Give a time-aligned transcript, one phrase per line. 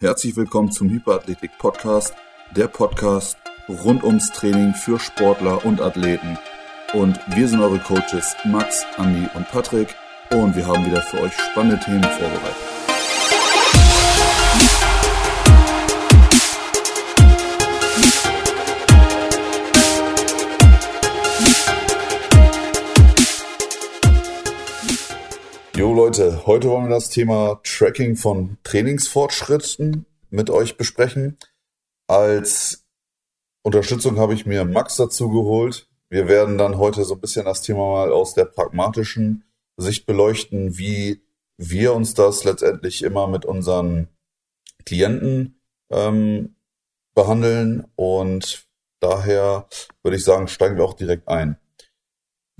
[0.00, 2.14] Herzlich willkommen zum Hyperathletik Podcast,
[2.54, 3.36] der Podcast
[3.68, 6.38] rund ums Training für Sportler und Athleten.
[6.92, 9.96] Und wir sind eure Coaches Max, Andi und Patrick
[10.30, 12.77] und wir haben wieder für euch spannende Themen vorbereitet.
[26.08, 31.36] Leute, heute wollen wir das Thema Tracking von Trainingsfortschritten mit euch besprechen.
[32.06, 32.86] Als
[33.62, 35.86] Unterstützung habe ich mir Max dazu geholt.
[36.08, 39.44] Wir werden dann heute so ein bisschen das Thema mal aus der pragmatischen
[39.76, 41.20] Sicht beleuchten, wie
[41.58, 44.08] wir uns das letztendlich immer mit unseren
[44.86, 46.56] Klienten ähm,
[47.14, 47.84] behandeln.
[47.96, 48.66] Und
[49.00, 49.68] daher
[50.02, 51.58] würde ich sagen, steigen wir auch direkt ein.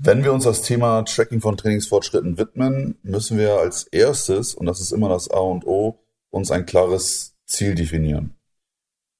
[0.01, 4.79] Wenn wir uns das Thema Tracking von Trainingsfortschritten widmen, müssen wir als erstes, und das
[4.79, 5.99] ist immer das A und O,
[6.29, 8.33] uns ein klares Ziel definieren.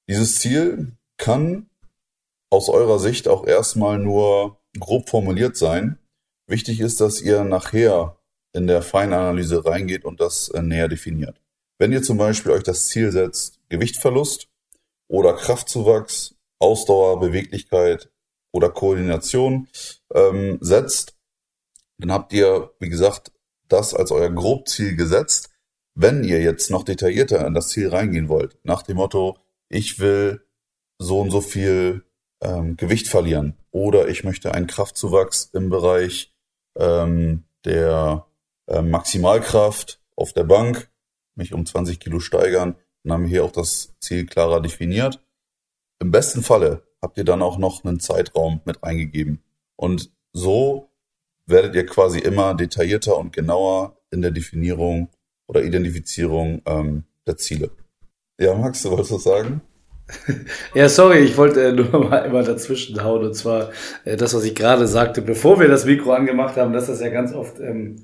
[0.07, 1.69] Dieses Ziel kann
[2.49, 5.99] aus eurer Sicht auch erstmal nur grob formuliert sein.
[6.47, 8.17] Wichtig ist, dass ihr nachher
[8.53, 11.41] in der Feinanalyse reingeht und das äh, näher definiert.
[11.77, 14.47] Wenn ihr zum Beispiel euch das Ziel setzt, Gewichtverlust
[15.09, 18.09] oder Kraftzuwachs, Ausdauer, Beweglichkeit,
[18.51, 19.67] oder Koordination
[20.13, 21.15] ähm, setzt,
[21.97, 23.31] dann habt ihr, wie gesagt,
[23.67, 25.49] das als euer Grobziel gesetzt.
[25.95, 30.41] Wenn ihr jetzt noch detaillierter in das Ziel reingehen wollt, nach dem Motto, ich will
[30.97, 32.05] so und so viel
[32.41, 36.33] ähm, Gewicht verlieren oder ich möchte einen Kraftzuwachs im Bereich
[36.77, 38.25] ähm, der
[38.67, 40.89] äh, Maximalkraft auf der Bank,
[41.35, 45.21] mich um 20 Kilo steigern, dann haben wir hier auch das Ziel klarer definiert.
[45.99, 49.41] Im besten Falle habt ihr dann auch noch einen Zeitraum mit eingegeben.
[49.75, 50.89] Und so
[51.45, 55.09] werdet ihr quasi immer detaillierter und genauer in der Definierung
[55.47, 57.71] oder Identifizierung ähm, der Ziele.
[58.39, 59.61] Ja, Max, du wolltest was sagen?
[60.73, 63.25] Ja, sorry, ich wollte äh, nur mal immer dazwischen hauen.
[63.25, 63.71] Und zwar
[64.05, 67.09] äh, das, was ich gerade sagte, bevor wir das Mikro angemacht haben, dass das ja
[67.09, 67.97] ganz oft ähm,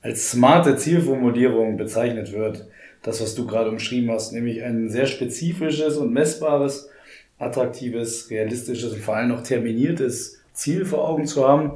[0.00, 2.66] als smarte Zielformulierung bezeichnet wird.
[3.02, 6.88] Das, was du gerade umschrieben hast, nämlich ein sehr spezifisches und messbares
[7.44, 11.72] attraktives, realistisches und vor allem noch terminiertes Ziel vor Augen zu haben.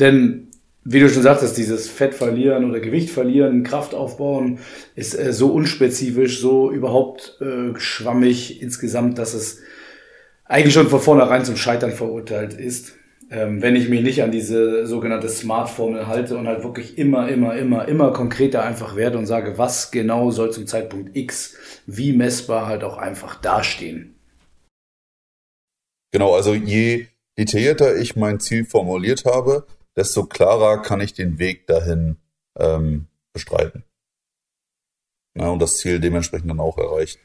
[0.00, 0.48] Denn
[0.88, 4.60] wie du schon sagtest, dieses Fett verlieren oder Gewicht verlieren, Kraft aufbauen,
[4.94, 9.60] ist äh, so unspezifisch, so überhaupt äh, schwammig insgesamt, dass es
[10.44, 12.94] eigentlich schon von vornherein zum Scheitern verurteilt ist.
[13.28, 17.56] Ähm, wenn ich mich nicht an diese sogenannte Smart-Formel halte und halt wirklich immer, immer,
[17.56, 21.56] immer, immer konkreter einfach werde und sage, was genau soll zum Zeitpunkt X,
[21.86, 24.15] wie messbar halt auch einfach dastehen.
[26.16, 29.66] Genau, also je detaillierter ich mein Ziel formuliert habe,
[29.96, 32.16] desto klarer kann ich den Weg dahin
[32.58, 33.84] ähm, bestreiten.
[35.34, 37.18] Ja, und das Ziel dementsprechend dann auch erreichen.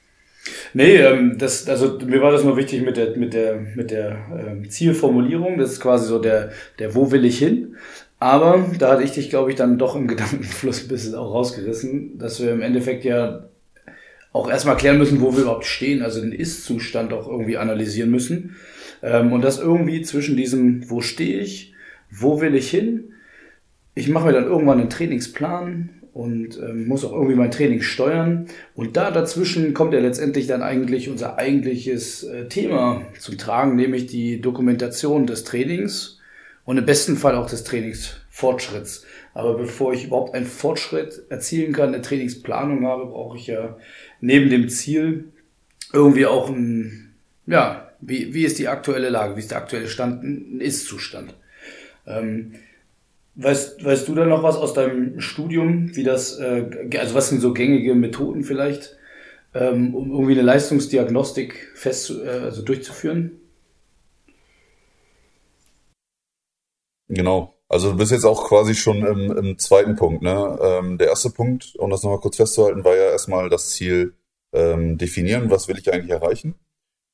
[0.74, 4.26] Nee, ähm, das, also mir war das nur wichtig mit der, mit der, mit der
[4.46, 5.58] ähm, Zielformulierung.
[5.58, 7.78] Das ist quasi so der, der Wo will ich hin?
[8.20, 12.18] Aber da hatte ich dich, glaube ich, dann doch im Gedankenfluss ein bisschen auch rausgerissen,
[12.18, 13.48] dass wir im Endeffekt ja
[14.34, 18.58] auch erstmal klären müssen, wo wir überhaupt stehen, also den Ist-Zustand auch irgendwie analysieren müssen.
[19.02, 21.74] Ähm, und das irgendwie zwischen diesem, wo stehe ich,
[22.10, 23.14] wo will ich hin?
[23.96, 28.48] Ich mache mir dann irgendwann einen Trainingsplan und ähm, muss auch irgendwie mein Training steuern.
[28.76, 34.08] Und da dazwischen kommt ja letztendlich dann eigentlich unser eigentliches äh, Thema zum Tragen, nämlich
[34.08, 36.20] die Dokumentation des Trainings
[36.66, 39.06] und im besten Fall auch des Trainingsfortschritts.
[39.34, 43.78] Aber bevor ich überhaupt einen Fortschritt erzielen kann, eine Trainingsplanung habe, brauche ich ja
[44.20, 45.26] neben dem Ziel
[45.94, 47.14] irgendwie auch ein,
[47.48, 51.36] ja, wie, wie ist die aktuelle Lage, wie ist der aktuelle Stand, Ist-Zustand.
[52.06, 52.56] Ähm,
[53.36, 57.42] weißt, weißt du da noch was aus deinem Studium, wie das, äh, also was sind
[57.42, 58.98] so gängige Methoden vielleicht,
[59.54, 63.40] ähm, um irgendwie eine Leistungsdiagnostik fest, äh, also durchzuführen?
[67.08, 67.56] Genau.
[67.68, 70.24] Also du bist jetzt auch quasi schon im, im zweiten Punkt.
[70.24, 70.60] Ne?
[70.62, 74.14] Ähm, der erste Punkt, um das nochmal kurz festzuhalten, war ja erstmal das Ziel
[74.54, 76.56] ähm, definieren, was will ich eigentlich erreichen.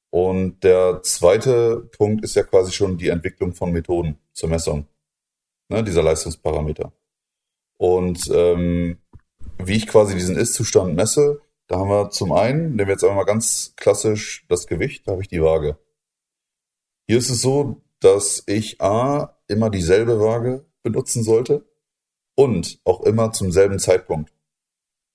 [0.09, 4.87] Und der zweite Punkt ist ja quasi schon die Entwicklung von Methoden zur Messung
[5.69, 6.93] ne, dieser Leistungsparameter.
[7.77, 8.99] Und ähm,
[9.57, 13.25] wie ich quasi diesen Ist-Zustand messe, da haben wir zum einen, nehmen wir jetzt einmal
[13.25, 15.77] ganz klassisch das Gewicht, da habe ich die Waage.
[17.07, 21.65] Hier ist es so, dass ich A immer dieselbe Waage benutzen sollte
[22.35, 24.33] und auch immer zum selben Zeitpunkt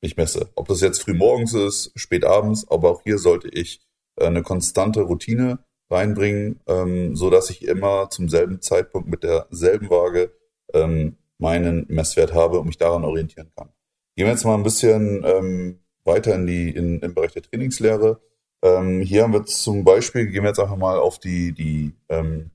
[0.03, 0.51] ich messe.
[0.57, 3.81] Ob das jetzt früh morgens ist, spät abends, aber auch hier sollte ich
[4.17, 5.59] eine konstante Routine
[5.91, 10.33] reinbringen, ähm, so dass ich immer zum selben Zeitpunkt mit derselben Waage
[10.73, 13.69] ähm, meinen Messwert habe und mich daran orientieren kann.
[14.17, 18.21] Gehen wir jetzt mal ein bisschen ähm, weiter in die, in, im Bereich der Trainingslehre.
[18.63, 22.51] Ähm, hier haben wir zum Beispiel, gehen wir jetzt einfach mal auf die, die ähm,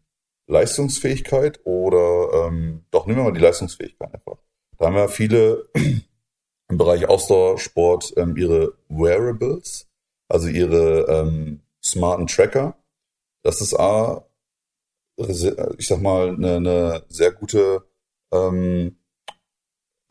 [0.48, 4.38] Leistungsfähigkeit oder ähm, doch nehmen wir mal die Leistungsfähigkeit einfach.
[4.77, 5.68] Da haben wir viele
[6.69, 9.87] im Bereich Ausdauersport ähm, ihre Wearables,
[10.29, 12.77] also ihre ähm, smarten Tracker.
[13.44, 14.27] Das ist A,
[15.77, 17.83] ich sag mal, eine, eine sehr gute
[18.31, 18.97] ähm,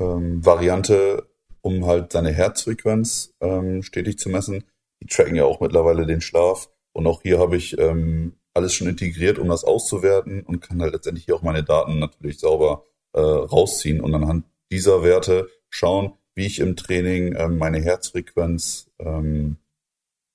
[0.01, 1.29] ähm, Variante,
[1.61, 4.65] um halt seine Herzfrequenz ähm, stetig zu messen.
[5.03, 6.71] Die tracken ja auch mittlerweile den Schlaf.
[6.93, 10.95] Und auch hier habe ich ähm, alles schon integriert, um das auszuwerten und kann halt
[10.95, 16.47] letztendlich hier auch meine Daten natürlich sauber äh, rausziehen und anhand dieser Werte schauen, wie
[16.47, 19.59] ich im Training ähm, meine Herzfrequenz ähm,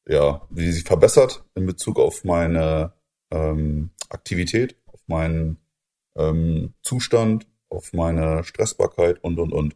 [0.07, 2.93] ja, wie sie sich verbessert in Bezug auf meine
[3.31, 5.57] ähm, Aktivität, auf meinen
[6.15, 9.75] ähm, Zustand, auf meine Stressbarkeit und, und, und.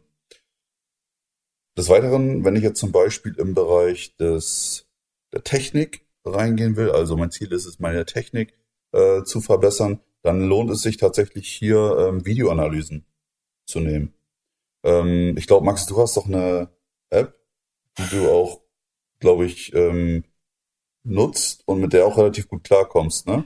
[1.76, 4.88] Des Weiteren, wenn ich jetzt zum Beispiel im Bereich des,
[5.32, 8.54] der Technik reingehen will, also mein Ziel ist es, meine Technik
[8.92, 13.06] äh, zu verbessern, dann lohnt es sich tatsächlich hier ähm, Videoanalysen
[13.66, 14.14] zu nehmen.
[14.84, 16.70] Ähm, ich glaube, Max, du hast doch eine
[17.10, 17.38] App,
[17.98, 18.60] die du auch,
[19.20, 20.24] glaube ich, ähm,
[21.04, 23.44] nutzt und mit der auch relativ gut klarkommst, ne?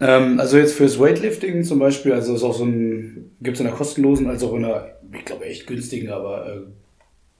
[0.00, 3.66] Ähm, also jetzt fürs Weightlifting zum Beispiel, also ist auch so ein, gibt es in
[3.66, 6.60] der kostenlosen, als auch in der, ich glaube echt günstigen, aber äh,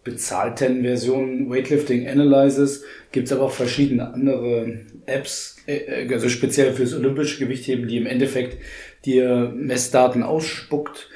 [0.04, 2.84] bezahlten Version Weightlifting Analysis.
[3.12, 8.06] Gibt es aber auch verschiedene andere Apps, äh, also speziell fürs olympische Gewichtheben, die im
[8.06, 8.58] Endeffekt
[9.04, 11.08] dir Messdaten ausspuckt.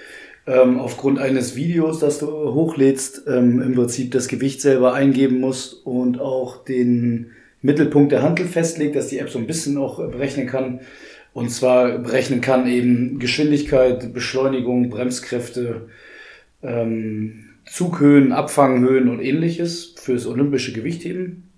[0.46, 5.84] Ähm, aufgrund eines Videos, das du hochlädst, ähm, im Prinzip das Gewicht selber eingeben musst
[5.84, 7.32] und auch den
[7.62, 10.80] Mittelpunkt der Handel festlegt, dass die App so ein bisschen auch berechnen kann.
[11.32, 15.88] Und zwar berechnen kann eben Geschwindigkeit, Beschleunigung, Bremskräfte,
[16.62, 21.50] ähm, Zughöhen, Abfanghöhen und ähnliches fürs olympische Gewichtheben.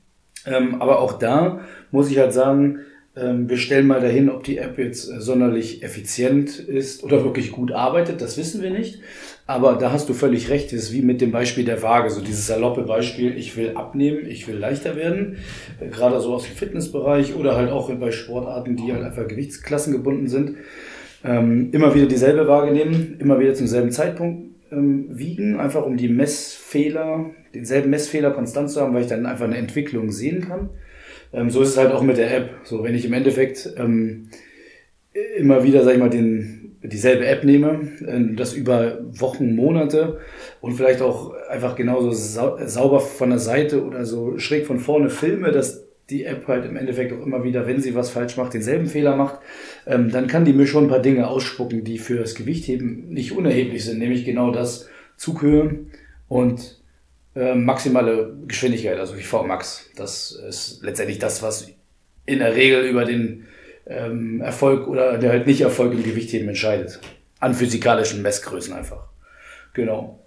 [0.46, 1.61] Ähm, aber auch da
[1.91, 2.81] muss ich halt sagen,
[3.49, 7.73] wir stellen mal dahin, ob die App jetzt äh, sonderlich effizient ist oder wirklich gut
[7.73, 8.20] arbeitet.
[8.20, 9.00] Das wissen wir nicht.
[9.47, 10.73] Aber da hast du völlig recht.
[10.73, 12.11] Das ist wie mit dem Beispiel der Waage.
[12.11, 15.38] So dieses saloppe Beispiel, ich will abnehmen, ich will leichter werden.
[15.81, 19.93] Äh, gerade so aus dem Fitnessbereich oder halt auch bei Sportarten, die halt einfach Gewichtsklassen
[19.93, 20.56] gebunden sind.
[21.25, 25.97] Ähm, immer wieder dieselbe Waage nehmen, immer wieder zum selben Zeitpunkt ähm, wiegen, einfach um
[25.97, 30.70] die Messfehler, denselben Messfehler konstant zu haben, weil ich dann einfach eine Entwicklung sehen kann.
[31.32, 32.50] Ähm, so ist es halt auch mit der App.
[32.64, 34.30] So, wenn ich im Endeffekt ähm,
[35.36, 40.19] immer wieder, sag ich mal, den, dieselbe App nehme, äh, das über Wochen, Monate
[40.60, 45.10] und vielleicht auch einfach genauso sau sauber von der Seite oder so schräg von vorne
[45.10, 48.54] filme, dass die App halt im Endeffekt auch immer wieder, wenn sie was falsch macht,
[48.54, 49.40] denselben Fehler macht,
[49.86, 53.32] ähm, dann kann die mir schon ein paar Dinge ausspucken, die für das Gewichtheben nicht
[53.32, 55.81] unerheblich sind, nämlich genau das Zughöhe
[56.28, 56.77] und
[57.38, 59.90] äh, maximale Geschwindigkeit, also Vmax.
[59.96, 61.70] Das ist letztendlich das, was
[62.26, 63.46] in der Regel über den
[63.87, 67.00] ähm, Erfolg oder der halt nicht Erfolg im Gewichtheben entscheidet.
[67.38, 69.06] An physikalischen Messgrößen einfach.
[69.73, 70.19] Genau.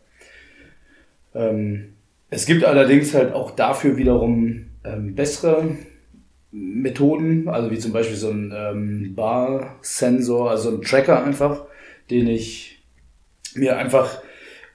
[1.35, 1.93] Ähm,
[2.29, 5.75] es gibt allerdings halt auch dafür wiederum ähm, bessere
[6.51, 11.65] Methoden, also wie zum Beispiel so ein ähm, Bar-Sensor, also ein Tracker einfach,
[12.09, 12.81] den ich
[13.53, 14.21] mir einfach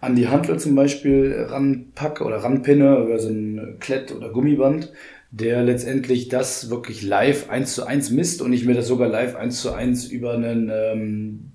[0.00, 4.92] an die Handel zum Beispiel ranpacke oder ranpinne über so ein Klett oder Gummiband,
[5.30, 9.36] der letztendlich das wirklich live eins zu eins misst und ich mir das sogar live
[9.36, 11.52] eins zu eins über einen, ähm,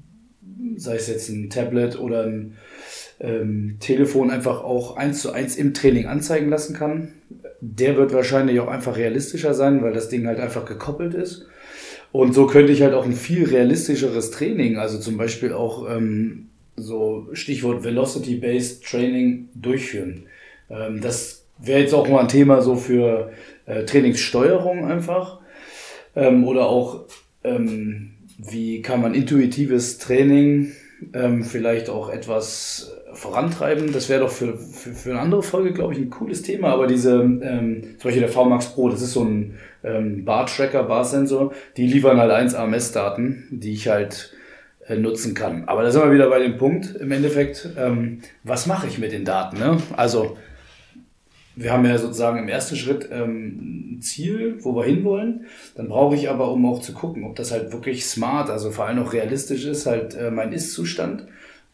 [0.77, 2.57] sei es jetzt ein Tablet oder ein
[3.19, 7.13] ähm, Telefon einfach auch eins zu eins im Training anzeigen lassen kann.
[7.61, 11.45] Der wird wahrscheinlich auch einfach realistischer sein, weil das Ding halt einfach gekoppelt ist.
[12.11, 16.50] Und so könnte ich halt auch ein viel realistischeres Training, also zum Beispiel auch ähm,
[16.75, 20.23] so Stichwort Velocity-Based Training durchführen.
[20.69, 23.31] Ähm, das wäre jetzt auch mal ein Thema so für
[23.65, 25.39] äh, Trainingssteuerung einfach.
[26.15, 27.05] Ähm, oder auch,
[27.43, 30.73] ähm, wie kann man intuitives Training
[31.41, 33.91] vielleicht auch etwas vorantreiben.
[33.91, 36.69] Das wäre doch für, für, für eine andere Folge, glaube ich, ein cooles Thema.
[36.69, 41.53] Aber diese, ähm, zum Beispiel der VMAX Pro, das ist so ein ähm, Bar-Tracker, Bar-Sensor,
[41.77, 44.33] die liefern halt 1 AMS-Daten, die ich halt
[44.97, 45.65] nutzen kann.
[45.65, 49.11] Aber da sind wir wieder bei dem Punkt im Endeffekt, ähm, was mache ich mit
[49.11, 49.57] den Daten?
[49.57, 49.77] Ne?
[49.95, 50.37] Also
[51.55, 55.45] wir haben ja sozusagen im ersten Schritt ähm, ein Ziel, wo wir hinwollen.
[55.75, 58.85] Dann brauche ich aber, um auch zu gucken, ob das halt wirklich smart, also vor
[58.85, 61.25] allem auch realistisch ist, halt äh, mein Ist-Zustand.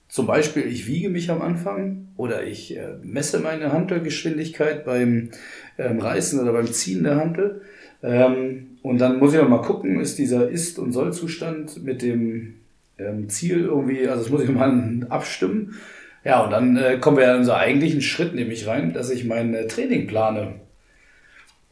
[0.09, 5.29] Zum Beispiel, ich wiege mich am Anfang oder ich äh, messe meine Handelgeschwindigkeit beim
[5.77, 7.61] ähm, Reißen oder beim Ziehen der Handel.
[8.01, 12.55] Ähm, und dann muss ich auch mal gucken, ist dieser Ist- und Soll-Zustand mit dem
[12.99, 15.75] ähm, Ziel irgendwie, also das muss ich mal abstimmen.
[16.23, 19.25] Ja, und dann äh, kommen wir ja in unseren eigentlichen Schritt nämlich rein, dass ich
[19.25, 20.55] mein äh, Training plane.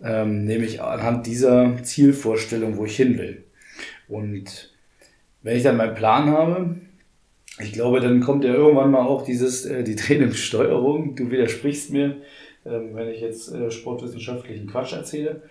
[0.03, 3.43] Ähm, nämlich anhand dieser Zielvorstellung, wo ich hin will.
[4.07, 4.73] Und
[5.41, 6.75] wenn ich dann meinen Plan habe,
[7.59, 11.15] ich glaube, dann kommt ja irgendwann mal auch dieses, äh, die Trainingssteuerung.
[11.15, 12.17] Du widersprichst mir,
[12.65, 15.43] ähm, wenn ich jetzt äh, sportwissenschaftlichen Quatsch erzähle.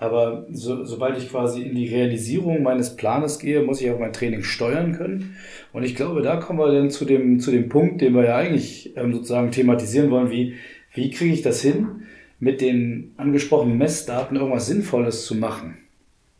[0.00, 4.14] Aber so, sobald ich quasi in die Realisierung meines Planes gehe, muss ich auch mein
[4.14, 5.36] Training steuern können.
[5.74, 8.36] Und ich glaube, da kommen wir dann zu dem, zu dem Punkt, den wir ja
[8.36, 10.54] eigentlich ähm, sozusagen thematisieren wollen, wie,
[10.94, 12.06] wie kriege ich das hin,
[12.38, 15.76] mit den angesprochenen Messdaten irgendwas Sinnvolles zu machen.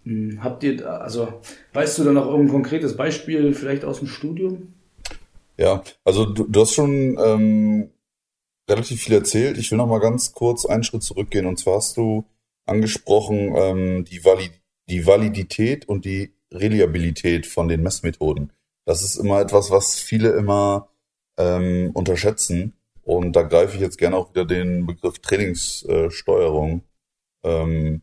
[0.05, 1.29] Hm, habt ihr, also
[1.75, 4.73] weißt du da noch irgendein konkretes Beispiel vielleicht aus dem Studium?
[5.59, 7.91] Ja, also du, du hast schon ähm,
[8.71, 9.59] relativ viel erzählt.
[9.59, 11.45] Ich will noch mal ganz kurz einen Schritt zurückgehen.
[11.45, 12.25] Und zwar hast du
[12.71, 14.53] angesprochen ähm, die, Valid
[14.89, 18.53] die Validität und die Reliabilität von den Messmethoden.
[18.87, 20.89] Das ist immer etwas, was viele immer
[21.39, 22.75] ähm, unterschätzen.
[23.03, 26.83] Und da greife ich jetzt gerne auch wieder den Begriff Trainingssteuerung
[27.45, 28.03] ähm,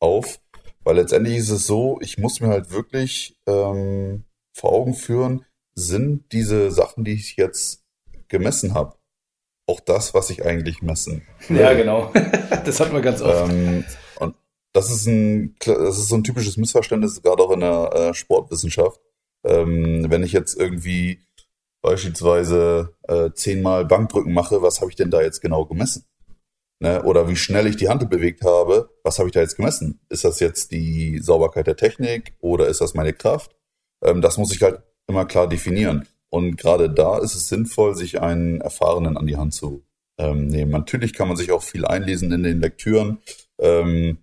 [0.00, 0.40] auf.
[0.84, 5.44] Weil letztendlich ist es so, ich muss mir halt wirklich ähm, vor Augen führen,
[5.74, 7.84] sind diese Sachen, die ich jetzt
[8.28, 8.96] gemessen habe,
[9.66, 11.22] auch das, was ich eigentlich messen.
[11.48, 12.12] Ja, genau.
[12.64, 13.50] das hat man ganz oft.
[13.50, 13.84] Ähm,
[14.76, 19.00] das ist ein, das ist so ein typisches Missverständnis, gerade auch in der äh, Sportwissenschaft.
[19.42, 21.20] Ähm, wenn ich jetzt irgendwie
[21.80, 26.04] beispielsweise äh, zehnmal Bankdrücken mache, was habe ich denn da jetzt genau gemessen?
[26.80, 27.02] Ne?
[27.04, 30.00] Oder wie schnell ich die Handel bewegt habe, was habe ich da jetzt gemessen?
[30.10, 33.56] Ist das jetzt die Sauberkeit der Technik oder ist das meine Kraft?
[34.04, 36.06] Ähm, das muss ich halt immer klar definieren.
[36.28, 39.86] Und gerade da ist es sinnvoll, sich einen Erfahrenen an die Hand zu
[40.18, 40.70] ähm, nehmen.
[40.70, 43.22] Natürlich kann man sich auch viel einlesen in den Lektüren,
[43.58, 44.18] ähm,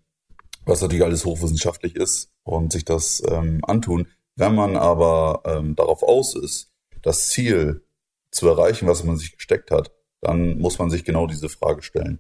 [0.66, 4.08] was natürlich alles hochwissenschaftlich ist und sich das ähm, antun.
[4.36, 7.86] Wenn man aber ähm, darauf aus ist, das Ziel
[8.32, 9.92] zu erreichen, was man sich gesteckt hat,
[10.22, 12.20] dann muss man sich genau diese Frage stellen.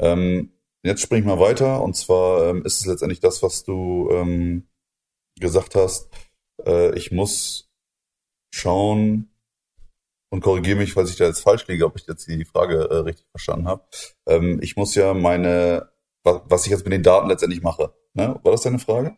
[0.00, 0.52] Ähm,
[0.84, 4.68] jetzt spring ich mal weiter und zwar ähm, ist es letztendlich das, was du ähm,
[5.40, 6.10] gesagt hast.
[6.64, 7.70] Äh, ich muss
[8.54, 9.30] schauen
[10.30, 12.96] und korrigiere mich, falls ich da jetzt falsch liege, ob ich jetzt die Frage äh,
[12.96, 13.84] richtig verstanden habe.
[14.26, 15.90] Ähm, ich muss ja meine,
[16.24, 17.92] was, ich jetzt mit den Daten letztendlich mache.
[18.14, 18.38] Ne?
[18.42, 19.16] War das deine Frage?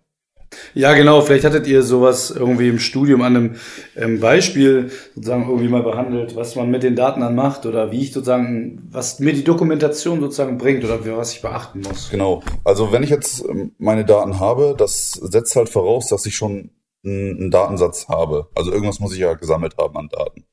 [0.74, 1.20] Ja, genau.
[1.20, 3.56] Vielleicht hattet ihr sowas irgendwie im Studium an einem
[3.96, 8.02] ähm, Beispiel sozusagen irgendwie mal behandelt, was man mit den Daten dann macht oder wie
[8.02, 12.10] ich sozusagen, was mir die Dokumentation sozusagen bringt oder was ich beachten muss.
[12.10, 12.42] Genau.
[12.64, 16.70] Also wenn ich jetzt ähm, meine Daten habe, das setzt halt voraus, dass ich schon
[17.04, 18.48] einen Datensatz habe.
[18.54, 20.44] Also irgendwas muss ich ja gesammelt haben an Daten.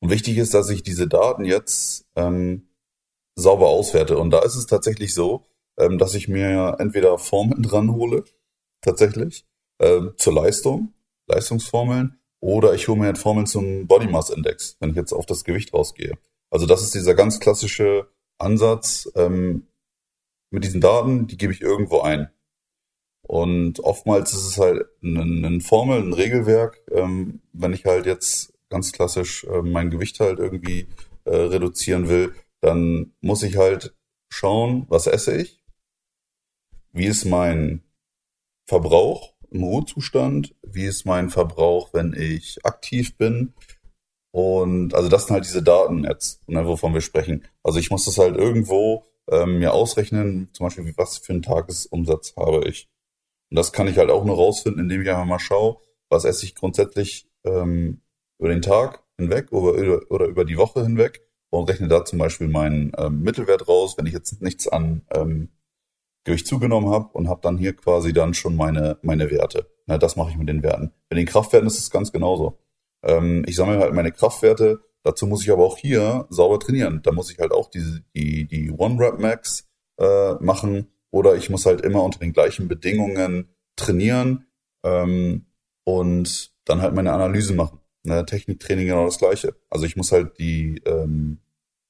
[0.00, 2.67] Und wichtig ist, dass ich diese Daten jetzt ähm,
[3.38, 4.18] sauber auswerte.
[4.18, 5.44] Und da ist es tatsächlich so,
[5.78, 8.24] ähm, dass ich mir entweder Formeln dran hole,
[8.80, 9.46] tatsächlich,
[9.80, 10.92] ähm, zur Leistung,
[11.28, 15.26] Leistungsformeln, oder ich hole mir halt Formeln zum Body Mass Index, wenn ich jetzt auf
[15.26, 16.18] das Gewicht rausgehe.
[16.50, 19.66] Also das ist dieser ganz klassische Ansatz ähm,
[20.50, 22.30] mit diesen Daten, die gebe ich irgendwo ein.
[23.22, 26.80] Und oftmals ist es halt eine, Formel, ein Regelwerk.
[26.90, 30.88] Ähm, wenn ich halt jetzt ganz klassisch äh, mein Gewicht halt irgendwie
[31.24, 33.94] äh, reduzieren will, dann muss ich halt
[34.30, 35.62] schauen, was esse ich,
[36.92, 37.82] wie ist mein
[38.66, 43.54] Verbrauch im Ruhezustand, wie ist mein Verbrauch, wenn ich aktiv bin.
[44.30, 47.44] Und also das sind halt diese Daten jetzt, ne, wovon wir sprechen.
[47.62, 52.34] Also ich muss das halt irgendwo ähm, mir ausrechnen, zum Beispiel, was für einen Tagesumsatz
[52.36, 52.88] habe ich.
[53.50, 55.78] Und das kann ich halt auch nur rausfinden, indem ich einfach mal schaue,
[56.10, 58.02] was esse ich grundsätzlich ähm,
[58.38, 62.48] über den Tag hinweg oder, oder über die Woche hinweg und rechne da zum Beispiel
[62.48, 65.48] meinen ähm, Mittelwert raus, wenn ich jetzt nichts an ähm,
[66.24, 69.66] Gewicht zugenommen habe und habe dann hier quasi dann schon meine, meine Werte.
[69.86, 70.92] Na, das mache ich mit den Werten.
[71.08, 72.58] Bei den Kraftwerten ist es ganz genauso.
[73.02, 77.00] Ähm, ich sammle halt meine Kraftwerte, dazu muss ich aber auch hier sauber trainieren.
[77.02, 81.80] Da muss ich halt auch diese, die, die One-Rep-Max äh, machen, oder ich muss halt
[81.80, 84.46] immer unter den gleichen Bedingungen trainieren
[84.84, 85.46] ähm,
[85.84, 87.80] und dann halt meine Analyse machen.
[88.04, 88.24] Ne?
[88.24, 89.54] Techniktraining genau das gleiche.
[89.70, 91.38] Also ich muss halt die ähm,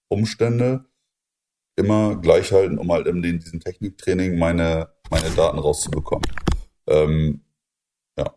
[0.09, 0.85] Umstände
[1.77, 6.27] immer gleich halten, um halt in diesem Techniktraining meine, meine Daten rauszubekommen.
[6.89, 7.41] Ähm,
[8.19, 8.35] ja.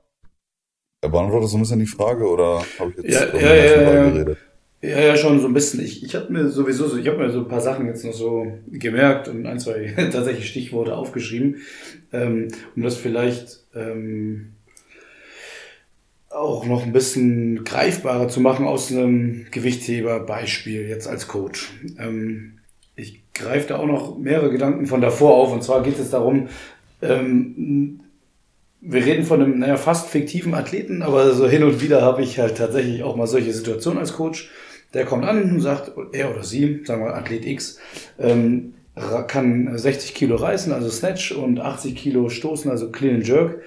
[1.01, 4.37] Beantwortet so ein bisschen die Frage oder habe ich jetzt ja, ja, ja, ja, geredet?
[4.83, 5.79] Ja, ja, schon so ein bisschen.
[5.81, 8.13] Ich, ich habe mir sowieso so, ich habe mir so ein paar Sachen jetzt noch
[8.13, 11.57] so gemerkt und ein, zwei tatsächlich Stichworte aufgeschrieben,
[12.11, 14.53] ähm, um das vielleicht ähm,
[16.33, 21.71] auch noch ein bisschen greifbarer zu machen aus einem Gewichtheber-Beispiel jetzt als Coach.
[22.00, 22.59] Ähm,
[22.95, 26.47] ich greife da auch noch mehrere Gedanken von davor auf und zwar geht es darum,
[27.01, 28.00] ähm,
[28.81, 32.39] wir reden von einem, naja, fast fiktiven Athleten, aber so hin und wieder habe ich
[32.39, 34.50] halt tatsächlich auch mal solche Situationen als Coach
[34.93, 37.77] Der kommt an und sagt, er oder sie, sagen wir Athlet X,
[38.19, 38.73] ähm,
[39.27, 43.61] kann 60 Kilo reißen, also Snatch, und 80 Kilo stoßen, also Clean and Jerk.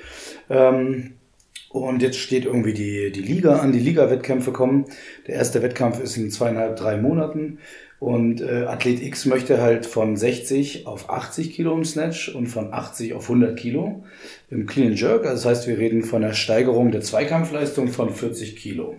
[1.75, 4.85] Und jetzt steht irgendwie die, die Liga an, die Liga-Wettkämpfe kommen.
[5.27, 7.59] Der erste Wettkampf ist in zweieinhalb, drei Monaten.
[7.99, 12.73] Und äh, Athlet X möchte halt von 60 auf 80 Kilo im Snatch und von
[12.73, 14.05] 80 auf 100 Kilo
[14.51, 15.27] im Clean Jerk.
[15.27, 18.95] Also das heißt, wir reden von einer Steigerung der Zweikampfleistung von 40 Kilo.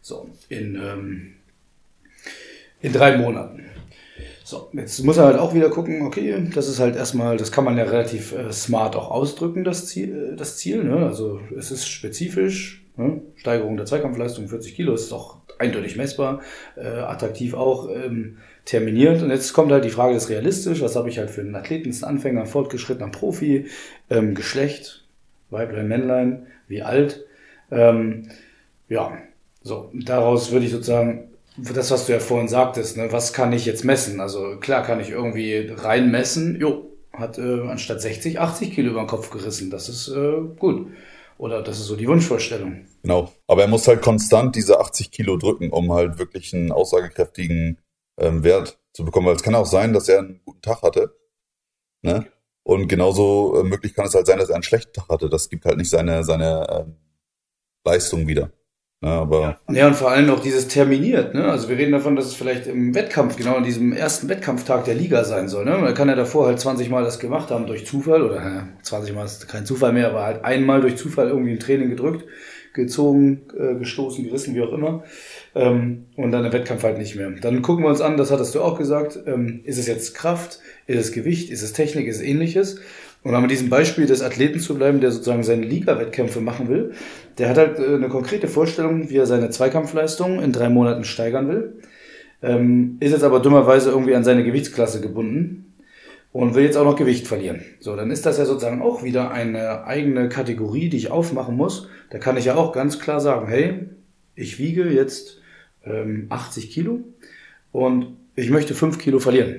[0.00, 1.32] So, in, ähm,
[2.82, 3.64] in drei Monaten.
[4.50, 7.62] So, jetzt muss er halt auch wieder gucken, okay, das ist halt erstmal, das kann
[7.62, 10.32] man ja relativ äh, smart auch ausdrücken, das Ziel.
[10.32, 11.06] Äh, das Ziel ne?
[11.06, 13.22] Also es ist spezifisch, ne?
[13.36, 16.40] Steigerung der Zweikampfleistung 40 Kilo ist auch eindeutig messbar,
[16.76, 19.22] äh, attraktiv auch ähm, terminiert.
[19.22, 20.80] Und jetzt kommt halt die Frage, ist realistisch?
[20.80, 23.66] Was habe ich halt für einen Athleten, einen Anfänger, fortgeschrittener Profi,
[24.10, 25.04] ähm, Geschlecht,
[25.50, 27.24] Weiblein, Männlein, wie alt?
[27.70, 28.30] Ähm,
[28.88, 29.16] ja,
[29.62, 31.29] so, daraus würde ich sozusagen
[31.74, 34.20] das, was du ja vorhin sagtest, ne, was kann ich jetzt messen?
[34.20, 39.00] Also klar kann ich irgendwie rein messen, jo, hat äh, anstatt 60, 80 Kilo über
[39.00, 39.70] den Kopf gerissen.
[39.70, 40.88] Das ist äh, gut.
[41.38, 42.86] Oder das ist so die Wunschvorstellung.
[43.02, 43.32] Genau.
[43.46, 47.78] Aber er muss halt konstant diese 80 Kilo drücken, um halt wirklich einen aussagekräftigen
[48.18, 49.26] ähm, Wert zu bekommen.
[49.26, 51.16] Weil es kann auch sein, dass er einen guten Tag hatte.
[52.02, 52.26] Ne?
[52.62, 55.30] Und genauso äh, möglich kann es halt sein, dass er einen schlechten Tag hatte.
[55.30, 56.96] Das gibt halt nicht seine, seine ähm,
[57.84, 58.50] Leistung wieder.
[59.02, 61.32] Ja, aber ja, und vor allem auch dieses terminiert.
[61.32, 61.50] Ne?
[61.50, 64.94] Also wir reden davon, dass es vielleicht im Wettkampf, genau an diesem ersten Wettkampftag der
[64.94, 65.64] Liga sein soll.
[65.64, 65.78] Ne?
[65.78, 69.14] Man kann ja davor halt 20 Mal das gemacht haben durch Zufall, oder ja, 20
[69.14, 72.26] Mal ist kein Zufall mehr, aber halt einmal durch Zufall irgendwie ein Training gedrückt,
[72.74, 75.02] gezogen, äh, gestoßen, gerissen, wie auch immer.
[75.54, 77.30] Ähm, und dann im Wettkampf halt nicht mehr.
[77.30, 80.60] Dann gucken wir uns an, das hattest du auch gesagt, ähm, ist es jetzt Kraft,
[80.86, 82.80] ist es Gewicht, ist es Technik, ist es ähnliches.
[83.22, 86.92] Und um mit diesem Beispiel des Athleten zu bleiben, der sozusagen seine Liga-Wettkämpfe machen will,
[87.38, 91.48] der hat halt äh, eine konkrete Vorstellung, wie er seine Zweikampfleistung in drei Monaten steigern
[91.48, 91.74] will,
[92.42, 95.74] ähm, ist jetzt aber dummerweise irgendwie an seine Gewichtsklasse gebunden
[96.32, 97.62] und will jetzt auch noch Gewicht verlieren.
[97.80, 101.88] So, dann ist das ja sozusagen auch wieder eine eigene Kategorie, die ich aufmachen muss.
[102.10, 103.86] Da kann ich ja auch ganz klar sagen, hey,
[104.34, 105.40] ich wiege jetzt
[105.84, 107.00] ähm, 80 Kilo
[107.72, 109.56] und ich möchte 5 Kilo verlieren.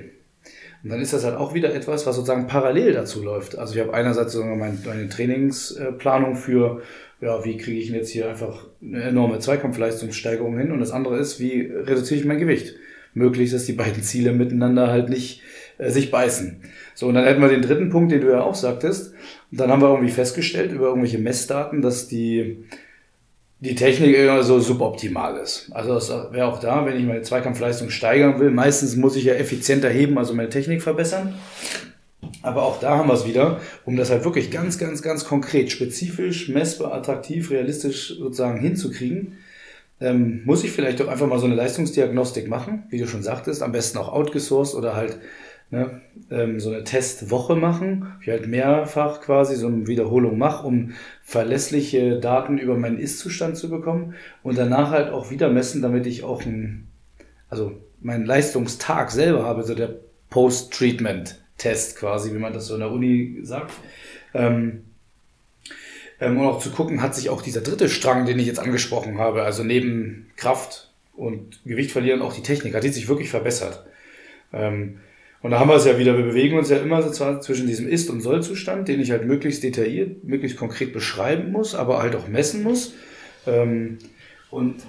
[0.82, 3.56] Und dann ist das halt auch wieder etwas, was sozusagen parallel dazu läuft.
[3.56, 6.82] Also ich habe einerseits sozusagen meine, Trainingsplanung für,
[7.20, 10.72] ja, wie kriege ich jetzt hier einfach eine enorme Zweikampfleistungssteigerung hin?
[10.72, 12.74] Und das andere ist, wie reduziere ich mein Gewicht?
[13.14, 15.42] Möglichst, dass die beiden Ziele miteinander halt nicht
[15.78, 16.62] äh, sich beißen.
[16.94, 19.14] So, und dann hätten wir den dritten Punkt, den du ja auch sagtest.
[19.52, 22.64] Und dann haben wir irgendwie festgestellt über irgendwelche Messdaten, dass die
[23.62, 25.70] die Technik immer so suboptimal ist.
[25.70, 28.50] Also das wäre auch da, wenn ich meine Zweikampfleistung steigern will.
[28.50, 31.34] Meistens muss ich ja effizienter heben, also meine Technik verbessern.
[32.42, 35.70] Aber auch da haben wir es wieder, um das halt wirklich ganz, ganz, ganz konkret,
[35.70, 39.38] spezifisch, messbar, attraktiv, realistisch sozusagen hinzukriegen,
[40.00, 43.62] ähm, muss ich vielleicht doch einfach mal so eine Leistungsdiagnostik machen, wie du schon sagtest,
[43.62, 45.20] am besten auch outgesourced oder halt
[45.72, 50.92] ne, ähm, so eine Testwoche machen, ich halt mehrfach quasi so eine Wiederholung mache, um
[51.24, 56.22] verlässliche Daten über meinen Ist-Zustand zu bekommen und danach halt auch wieder messen, damit ich
[56.22, 56.86] auch ein,
[57.48, 59.94] also meinen Leistungstag selber habe, so der
[60.30, 63.72] Post-Treatment-Test quasi, wie man das so in der Uni sagt.
[64.34, 64.84] Ähm,
[66.20, 69.18] ähm, und auch zu gucken, hat sich auch dieser dritte Strang, den ich jetzt angesprochen
[69.18, 73.86] habe, also neben Kraft und Gewicht verlieren, auch die Technik, hat die sich wirklich verbessert.
[74.52, 74.98] Ähm,
[75.42, 77.66] und da haben wir es ja wieder, wir bewegen uns ja immer so zwar zwischen
[77.66, 82.14] diesem Ist- und Soll-Zustand, den ich halt möglichst detailliert, möglichst konkret beschreiben muss, aber halt
[82.14, 82.94] auch messen muss.
[83.46, 83.98] Ähm,
[84.50, 84.82] und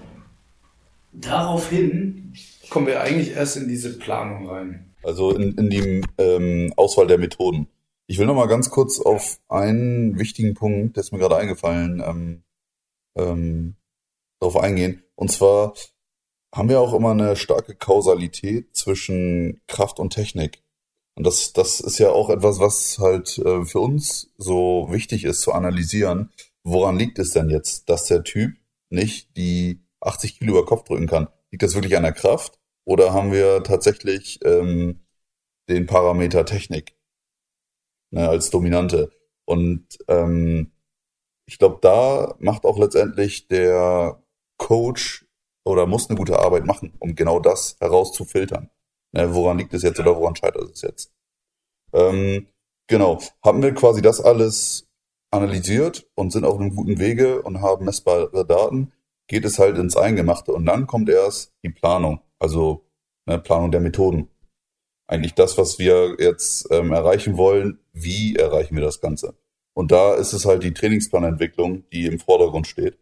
[1.12, 2.34] daraufhin
[2.70, 4.94] kommen wir eigentlich erst in diese Planung rein.
[5.02, 7.68] Also in, in die ähm, Auswahl der Methoden.
[8.06, 12.04] Ich will noch mal ganz kurz auf einen wichtigen Punkt, der ist mir gerade eingefallen,
[12.06, 12.44] ähm,
[13.16, 13.76] ähm,
[14.40, 15.04] darauf eingehen.
[15.16, 15.74] Und zwar
[16.54, 20.62] haben wir auch immer eine starke Kausalität zwischen Kraft und Technik.
[21.16, 25.42] Und das, das ist ja auch etwas, was halt äh, für uns so wichtig ist
[25.42, 26.32] zu analysieren.
[26.64, 28.56] Woran liegt es denn jetzt, dass der Typ
[28.90, 31.28] nicht die 80 Kilo über Kopf drücken kann?
[31.52, 32.60] Liegt das wirklich an der Kraft?
[32.86, 35.06] Oder haben wir tatsächlich ähm,
[35.70, 36.96] den Parameter Technik
[38.12, 39.12] ne, als Dominante?
[39.46, 40.72] Und ähm,
[41.48, 44.24] ich glaube, da macht auch letztendlich der
[44.58, 45.26] Coach
[45.66, 48.70] oder muss eine gute Arbeit machen, um genau das herauszufiltern.
[49.14, 51.14] Ne, woran liegt es jetzt oder woran scheitert es jetzt?
[51.94, 52.48] Ähm,
[52.88, 53.20] genau.
[53.44, 54.88] Haben wir quasi das alles
[55.32, 58.92] analysiert und sind auf einem guten Wege und haben messbare Daten,
[59.28, 62.86] geht es halt ins Eingemachte und dann kommt erst die Planung, also
[63.26, 64.30] ne, Planung der Methoden.
[65.08, 69.36] Eigentlich das, was wir jetzt ähm, erreichen wollen, wie erreichen wir das Ganze?
[69.76, 72.98] Und da ist es halt die Trainingsplanentwicklung, die im Vordergrund steht.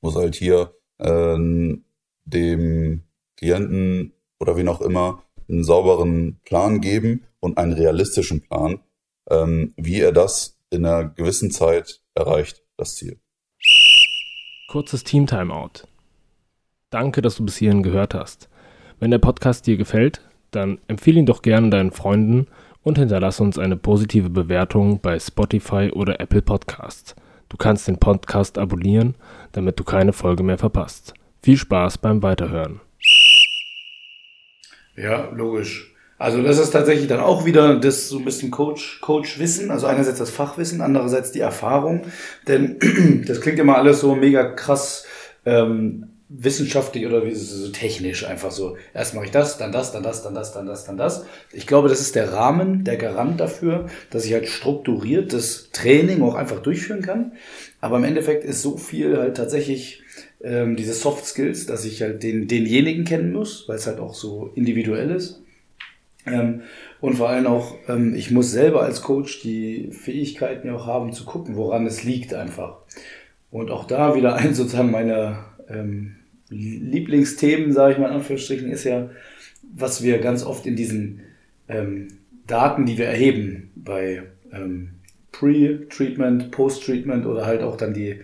[0.00, 1.84] Muss halt hier ähm,
[2.24, 3.02] dem
[3.36, 8.80] Klienten oder wie noch immer einen sauberen Plan geben und einen realistischen Plan,
[9.30, 13.18] ähm, wie er das in einer gewissen Zeit erreicht, das Ziel.
[14.68, 15.86] Kurzes Team-Timeout.
[16.90, 18.48] Danke, dass du bis hierhin gehört hast.
[19.00, 22.48] Wenn der Podcast dir gefällt, dann empfehle ihn doch gerne deinen Freunden
[22.82, 27.14] und hinterlasse uns eine positive Bewertung bei Spotify oder Apple Podcasts.
[27.48, 29.14] Du kannst den Podcast abonnieren,
[29.52, 31.14] damit du keine Folge mehr verpasst.
[31.42, 32.80] Viel Spaß beim Weiterhören.
[34.96, 35.94] Ja, logisch.
[36.18, 39.70] Also das ist tatsächlich dann auch wieder das so ein bisschen Coach, Coach-Wissen.
[39.70, 42.02] Also einerseits das Fachwissen, andererseits die Erfahrung.
[42.48, 42.78] Denn
[43.26, 45.06] das klingt immer alles so mega krass
[45.46, 48.76] ähm, wissenschaftlich oder wie so technisch einfach so.
[48.92, 51.24] Erst mache ich das, dann das, dann das, dann das, dann das, dann das.
[51.52, 56.22] Ich glaube, das ist der Rahmen, der Garant dafür, dass ich halt strukturiert das Training
[56.22, 57.32] auch einfach durchführen kann.
[57.80, 60.02] Aber im Endeffekt ist so viel halt tatsächlich
[60.42, 64.14] ähm, diese Soft Skills, dass ich halt den, denjenigen kennen muss, weil es halt auch
[64.14, 65.42] so individuell ist.
[66.26, 66.62] Ähm,
[67.00, 71.12] und vor allem auch, ähm, ich muss selber als Coach die Fähigkeiten ja auch haben
[71.12, 72.78] zu gucken, woran es liegt einfach.
[73.50, 76.16] Und auch da wieder ein sozusagen meiner ähm,
[76.50, 79.10] Lieblingsthemen, sage ich mal in Anführungsstrichen, ist ja,
[79.74, 81.20] was wir ganz oft in diesen
[81.68, 82.08] ähm,
[82.46, 84.90] Daten, die wir erheben bei ähm,
[85.32, 88.20] Pre-Treatment, Post-Treatment oder halt auch dann die,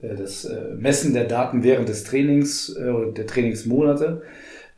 [0.00, 4.22] äh, das äh, Messen der Daten während des Trainings äh, oder der Trainingsmonate,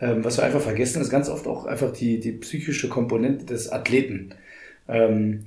[0.00, 3.70] ähm, was wir einfach vergessen, ist ganz oft auch einfach die, die psychische Komponente des
[3.70, 4.30] Athleten.
[4.88, 5.44] Ähm,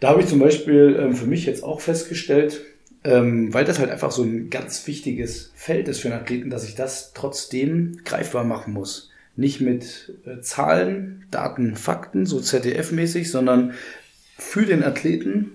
[0.00, 2.64] da habe ich zum Beispiel ähm, für mich jetzt auch festgestellt,
[3.04, 6.68] ähm, weil das halt einfach so ein ganz wichtiges Feld ist für einen Athleten, dass
[6.68, 9.10] ich das trotzdem greifbar machen muss.
[9.36, 13.72] Nicht mit äh, Zahlen, Daten, Fakten, so ZDF-mäßig, sondern
[14.36, 15.52] für den Athleten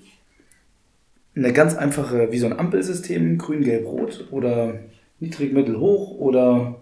[1.36, 4.80] eine ganz einfache, wie so ein Ampelsystem, grün, gelb, rot oder
[5.20, 6.76] niedrig, mittel, hoch oder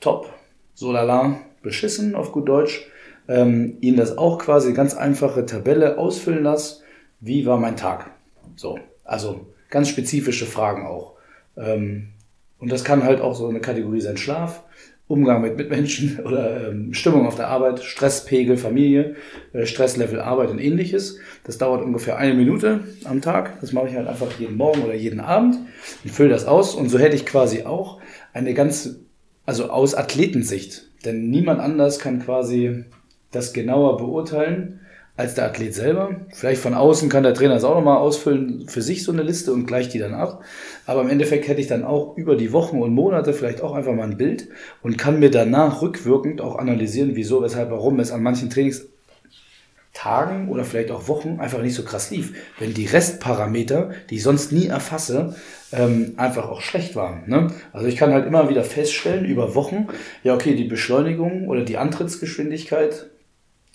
[0.00, 0.32] top,
[0.74, 2.86] so lala, beschissen auf gut Deutsch,
[3.28, 6.82] ähm, ihnen das auch quasi ganz einfache Tabelle ausfüllen lasse,
[7.20, 8.10] wie war mein Tag.
[8.56, 11.14] So, also ganz spezifische Fragen auch.
[11.56, 12.10] Ähm,
[12.58, 14.62] und das kann halt auch so eine Kategorie sein Schlaf,
[15.08, 19.16] Umgang mit Mitmenschen oder ähm, Stimmung auf der Arbeit, Stresspegel, Familie,
[19.52, 21.18] äh, Stresslevel Arbeit und ähnliches.
[21.42, 23.60] Das dauert ungefähr eine Minute am Tag.
[23.60, 25.56] Das mache ich halt einfach jeden Morgen oder jeden Abend
[26.04, 26.76] und fülle das aus.
[26.76, 28.00] Und so hätte ich quasi auch
[28.32, 29.00] eine ganz,
[29.46, 30.86] also aus Athletensicht.
[31.04, 32.84] Denn niemand anders kann quasi
[33.32, 34.81] das genauer beurteilen
[35.16, 36.16] als der Athlet selber.
[36.30, 39.52] Vielleicht von außen kann der Trainer das auch nochmal ausfüllen für sich so eine Liste
[39.52, 40.42] und gleicht die dann ab.
[40.86, 43.92] Aber im Endeffekt hätte ich dann auch über die Wochen und Monate vielleicht auch einfach
[43.92, 44.48] mal ein Bild
[44.82, 50.64] und kann mir danach rückwirkend auch analysieren, wieso, weshalb, warum es an manchen Trainingstagen oder
[50.64, 52.32] vielleicht auch Wochen einfach nicht so krass lief.
[52.58, 55.36] Wenn die Restparameter, die ich sonst nie erfasse,
[55.72, 57.24] ähm, einfach auch schlecht waren.
[57.26, 57.48] Ne?
[57.74, 59.88] Also ich kann halt immer wieder feststellen über Wochen,
[60.24, 63.11] ja okay, die Beschleunigung oder die Antrittsgeschwindigkeit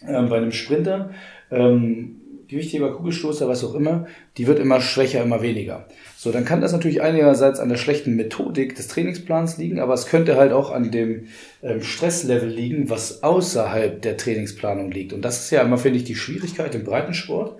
[0.05, 1.11] ähm, bei einem Sprinter,
[1.51, 4.07] ähm, Gewichtheber, Kugelstoßer, was auch immer,
[4.37, 5.85] die wird immer schwächer, immer weniger.
[6.15, 10.07] So, dann kann das natürlich einerseits an der schlechten Methodik des Trainingsplans liegen, aber es
[10.07, 11.27] könnte halt auch an dem
[11.61, 15.13] ähm, Stresslevel liegen, was außerhalb der Trainingsplanung liegt.
[15.13, 17.59] Und das ist ja immer, finde ich, die Schwierigkeit im Breitensport.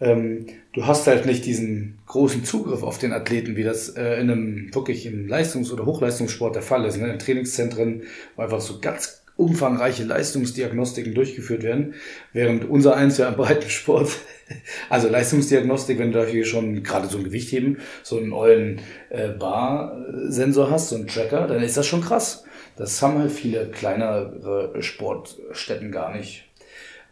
[0.00, 4.30] Ähm, du hast halt nicht diesen großen Zugriff auf den Athleten, wie das äh, in
[4.30, 6.98] einem wirklich im Leistungs- oder Hochleistungssport der Fall ist.
[6.98, 7.10] Ne?
[7.10, 8.02] In Trainingszentren,
[8.36, 11.94] wo einfach so ganz umfangreiche Leistungsdiagnostiken durchgeführt werden,
[12.32, 14.10] während unser eins ja im Breitensport,
[14.90, 19.28] also Leistungsdiagnostik, wenn du dafür schon gerade so ein Gewicht heben, so einen ollen äh,
[19.28, 22.44] Bar-Sensor hast, so einen Tracker, dann ist das schon krass.
[22.76, 26.44] Das haben halt viele kleinere Sportstätten gar nicht.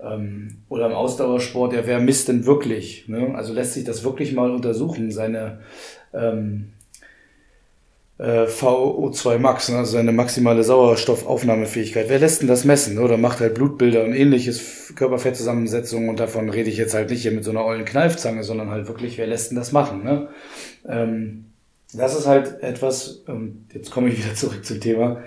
[0.00, 3.08] Ähm, oder im Ausdauersport, ja, wer misst denn wirklich?
[3.08, 3.34] Ne?
[3.34, 5.60] Also lässt sich das wirklich mal untersuchen, seine
[6.12, 6.72] ähm,
[8.18, 12.08] äh, VO2 Max, ne, also seine maximale Sauerstoffaufnahmefähigkeit.
[12.08, 12.98] Wer lässt denn das messen?
[12.98, 17.32] Oder macht halt Blutbilder und ähnliches, Körperfettzusammensetzung und davon rede ich jetzt halt nicht hier
[17.32, 20.02] mit so einer ollen Kneifzange, sondern halt wirklich, wer lässt denn das machen?
[20.02, 20.28] Ne?
[20.88, 21.46] Ähm,
[21.92, 25.22] das ist halt etwas, ähm, jetzt komme ich wieder zurück zum Thema,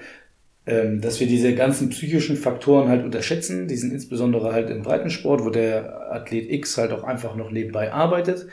[0.65, 3.67] ähm, dass wir diese ganzen psychischen Faktoren halt unterschätzen.
[3.67, 7.93] Die sind insbesondere halt im Breitensport, wo der Athlet X halt auch einfach noch nebenbei
[7.93, 8.47] arbeitet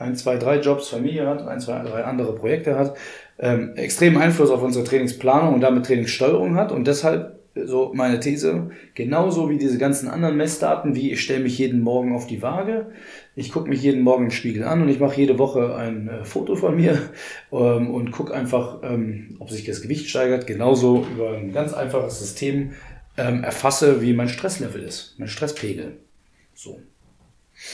[0.00, 2.96] ein, zwei, drei Jobs, Familie hat, ein, zwei, drei andere Projekte hat,
[3.38, 8.70] ähm, extremen Einfluss auf unsere Trainingsplanung und damit Trainingssteuerung hat und deshalb so meine These,
[8.94, 12.92] genauso wie diese ganzen anderen Messdaten, wie ich stelle mich jeden Morgen auf die Waage,
[13.34, 16.24] ich gucke mich jeden Morgen im Spiegel an und ich mache jede Woche ein äh,
[16.24, 16.98] Foto von mir
[17.52, 22.20] ähm, und gucke einfach, ähm, ob sich das Gewicht steigert, genauso über ein ganz einfaches
[22.20, 22.72] System
[23.18, 25.98] ähm, erfasse, wie mein Stresslevel ist, mein Stresspegel.
[26.54, 26.80] So.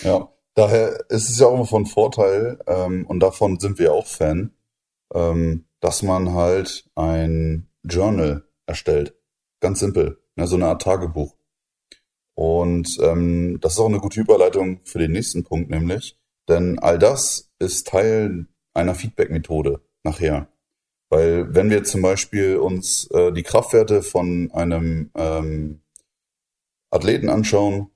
[0.02, 4.07] Ja, daher ist es ja auch immer von Vorteil, ähm, und davon sind wir auch
[4.07, 4.53] Fan,
[5.14, 9.14] ähm, dass man halt ein Journal erstellt.
[9.61, 10.19] Ganz simpel.
[10.35, 11.37] Ne, so eine Art Tagebuch.
[12.35, 16.99] Und ähm, das ist auch eine gute Überleitung für den nächsten Punkt, nämlich, denn all
[16.99, 20.49] das ist Teil einer Feedback-Methode nachher.
[21.09, 25.81] Weil wenn wir zum Beispiel uns äh, die Kraftwerte von einem ähm,
[26.90, 27.90] Athleten anschauen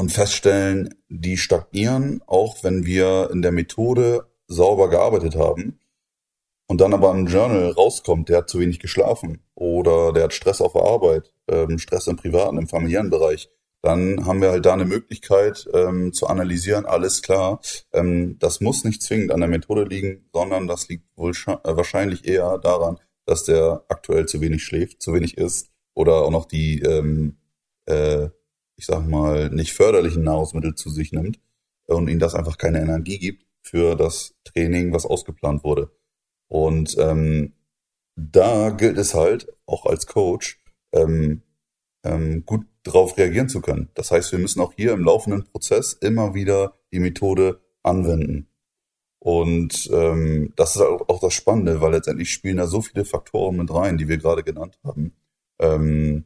[0.00, 5.78] und feststellen, die stagnieren, auch wenn wir in der Methode sauber gearbeitet haben,
[6.68, 10.62] und dann aber ein Journal rauskommt, der hat zu wenig geschlafen oder der hat Stress
[10.62, 13.50] auf der Arbeit, ähm, Stress im privaten, im familiären Bereich,
[13.82, 17.60] dann haben wir halt da eine Möglichkeit ähm, zu analysieren, alles klar,
[17.92, 22.26] ähm, das muss nicht zwingend an der Methode liegen, sondern das liegt wohl äh, wahrscheinlich
[22.26, 26.80] eher daran, dass der aktuell zu wenig schläft, zu wenig isst oder auch noch die,
[26.80, 27.36] ähm,
[27.84, 28.30] äh,
[28.80, 31.38] ich sag mal, nicht förderlichen Nahrungsmittel zu sich nimmt
[31.86, 35.90] und ihnen das einfach keine Energie gibt für das Training, was ausgeplant wurde.
[36.48, 37.52] Und ähm,
[38.16, 40.62] da gilt es halt, auch als Coach,
[40.92, 41.42] ähm,
[42.04, 43.90] ähm, gut darauf reagieren zu können.
[43.92, 48.48] Das heißt, wir müssen auch hier im laufenden Prozess immer wieder die Methode anwenden.
[49.18, 53.70] Und ähm, das ist auch das Spannende, weil letztendlich spielen da so viele Faktoren mit
[53.70, 55.14] rein, die wir gerade genannt haben.
[55.58, 56.24] Ähm,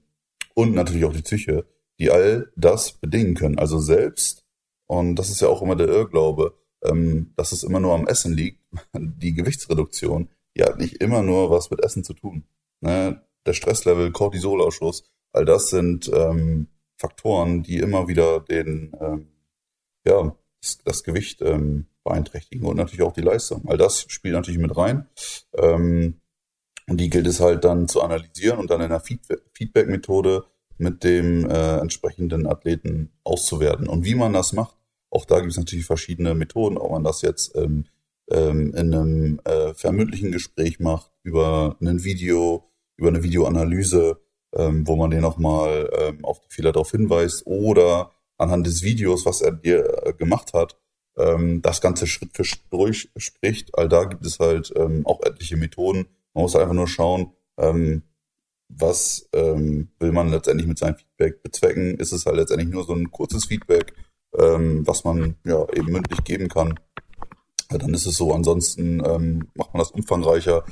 [0.55, 1.67] und natürlich auch die Psyche,
[1.99, 3.59] die all das bedingen können.
[3.59, 4.45] Also selbst,
[4.87, 8.35] und das ist ja auch immer der Irrglaube, ähm, dass es immer nur am Essen
[8.35, 8.61] liegt,
[8.95, 12.45] die Gewichtsreduktion, die hat nicht immer nur was mit Essen zu tun.
[12.81, 13.21] Ne?
[13.47, 15.05] Der Stresslevel, Cortisolausschuss,
[15.35, 19.27] All das sind ähm, Faktoren, die immer wieder den, ähm,
[20.07, 23.67] ja, das, das Gewicht ähm, beeinträchtigen und natürlich auch die Leistung.
[23.67, 25.09] All das spielt natürlich mit rein.
[25.55, 26.21] Ähm,
[26.87, 30.45] und die gilt es halt dann zu analysieren und dann in einer Feedback-Methode
[30.79, 33.89] mit dem äh, entsprechenden Athleten auszuwerten.
[33.89, 34.77] Und wie man das macht,
[35.11, 37.85] auch da gibt es natürlich verschiedene Methoden, ob man das jetzt ähm,
[38.31, 44.19] ähm, in einem äh, vermündlichen Gespräch macht, über ein Video, über eine Videoanalyse,
[44.55, 49.27] ähm, wo man den nochmal ähm, auf die Fehler darauf hinweist oder anhand des Videos,
[49.27, 50.77] was er dir äh, gemacht hat,
[51.17, 53.77] ähm, das Ganze Schritt für Schritt durchspricht.
[53.79, 56.07] All da gibt es halt ähm, auch etliche Methoden.
[56.35, 58.03] Man muss einfach nur schauen, ähm,
[58.77, 61.99] was ähm, will man letztendlich mit seinem Feedback bezwecken.
[61.99, 63.95] Ist es halt letztendlich nur so ein kurzes Feedback,
[64.39, 66.79] ähm, was man ja eben mündlich geben kann.
[67.71, 68.33] Ja, dann ist es so.
[68.33, 70.65] Ansonsten ähm, macht man das umfangreicher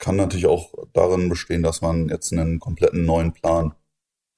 [0.00, 3.74] kann natürlich auch darin bestehen, dass man jetzt einen kompletten neuen Plan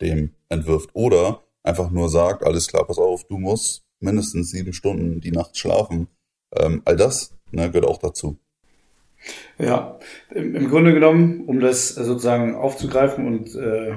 [0.02, 0.90] dem entwirft.
[0.92, 5.56] Oder einfach nur sagt, alles klar, pass auf, du musst mindestens sieben Stunden die Nacht
[5.56, 6.08] schlafen.
[6.54, 8.38] Ähm, all das ne, gehört auch dazu.
[9.58, 9.98] Ja,
[10.34, 13.92] im, im, Grunde genommen, um das sozusagen aufzugreifen und äh,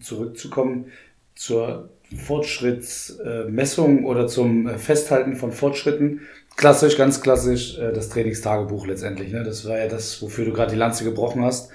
[0.00, 0.86] zurückzukommen
[1.34, 6.20] zur Fortschrittsmessung oder zum Festhalten von Fortschritten,
[6.56, 9.32] klassisch, ganz klassisch, äh, das Trainingstagebuch letztendlich.
[9.32, 9.44] Ne?
[9.44, 11.70] Das war ja das, wofür du gerade die Lanze gebrochen hast.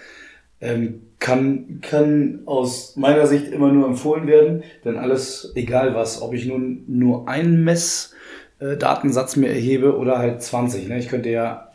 [0.60, 6.34] Ähm, kann, kann aus meiner Sicht immer nur empfohlen werden, denn alles, egal was, ob
[6.34, 10.88] ich nun nur einen Messdatensatz mir erhebe oder halt 20.
[10.88, 10.98] Ne?
[10.98, 11.67] Ich könnte ja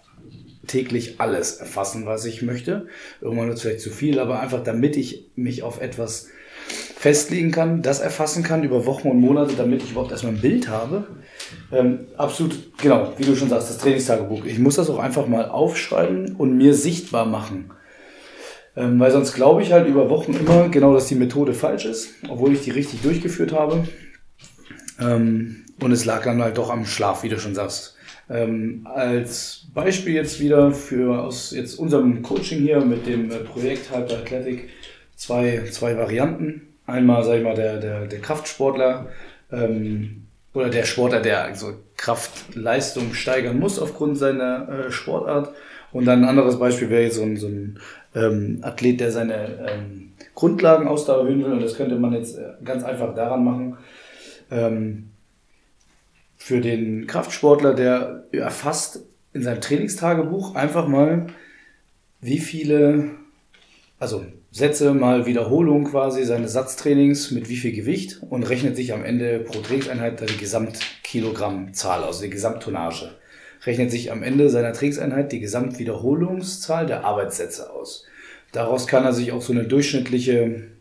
[0.66, 2.86] täglich alles erfassen, was ich möchte.
[3.20, 6.28] Irgendwann wird es vielleicht zu viel, aber einfach damit ich mich auf etwas
[6.96, 10.68] festlegen kann, das erfassen kann über Wochen und Monate, damit ich überhaupt erstmal ein Bild
[10.68, 11.04] habe.
[11.72, 14.44] Ähm, absolut, genau, wie du schon sagst, das Trainingstagebuch.
[14.44, 17.72] Ich muss das auch einfach mal aufschreiben und mir sichtbar machen.
[18.76, 22.10] Ähm, weil sonst glaube ich halt über Wochen immer genau, dass die Methode falsch ist,
[22.28, 23.84] obwohl ich die richtig durchgeführt habe.
[25.00, 27.91] Ähm, und es lag dann halt doch am Schlaf, wie du schon sagst.
[28.30, 33.90] Ähm, als Beispiel jetzt wieder für aus jetzt unserem Coaching hier mit dem äh, Projekt
[33.90, 34.68] Hyper Athletic
[35.16, 36.68] zwei, zwei Varianten.
[36.86, 39.08] Einmal, sag ich mal, der, der, der Kraftsportler
[39.50, 45.52] ähm, oder der Sportler, der also Kraftleistung steigern muss aufgrund seiner äh, Sportart.
[45.92, 47.78] Und dann ein anderes Beispiel wäre jetzt so ein, so ein
[48.14, 51.52] ähm, Athlet, der seine ähm, Grundlagenausdauer erhöhen will.
[51.52, 53.76] Und das könnte man jetzt äh, ganz einfach daran machen.
[54.50, 55.11] Ähm,
[56.42, 61.28] für den Kraftsportler, der erfasst in seinem Trainingstagebuch einfach mal,
[62.20, 63.10] wie viele,
[64.00, 69.04] also Sätze mal Wiederholung quasi seines Satztrainings mit wie viel Gewicht und rechnet sich am
[69.04, 73.12] Ende pro Trainingseinheit die Gesamtkilogrammzahl, also die Gesamttonnage.
[73.64, 78.04] Rechnet sich am Ende seiner Trainingseinheit die Gesamtwiederholungszahl der Arbeitssätze aus.
[78.50, 80.71] Daraus kann er sich auch so eine durchschnittliche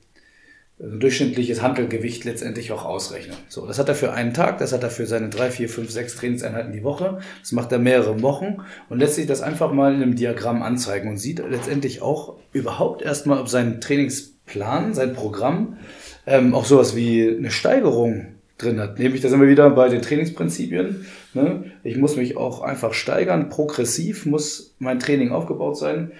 [0.84, 3.38] ein durchschnittliches Handelgewicht letztendlich auch ausrechnen.
[3.48, 5.91] So, das hat er für einen Tag, das hat er für seine drei, vier, fünf,
[5.91, 7.20] sechs Trainingseinheiten die Woche.
[7.39, 8.58] Das macht er mehrere Wochen
[8.89, 13.02] und lässt sich das einfach mal in einem Diagramm anzeigen und sieht letztendlich auch überhaupt
[13.02, 15.78] erstmal, ob sein Trainingsplan, sein Programm
[16.26, 18.98] ähm, auch sowas wie eine Steigerung drin hat.
[18.98, 21.06] Nämlich, da sind wir wieder bei den Trainingsprinzipien.
[21.34, 21.72] Ne?
[21.84, 26.12] Ich muss mich auch einfach steigern, progressiv muss mein Training aufgebaut sein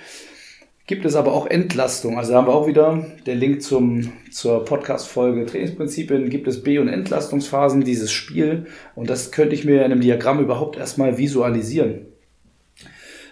[0.91, 2.17] gibt es aber auch Entlastung.
[2.17, 6.30] Also haben wir auch wieder der Link zum, zur Podcast-Folge Trainingsprinzipien.
[6.30, 8.65] Gibt es B- und Entlastungsphasen, dieses Spiel.
[8.93, 12.08] Und das könnte ich mir in einem Diagramm überhaupt erstmal visualisieren.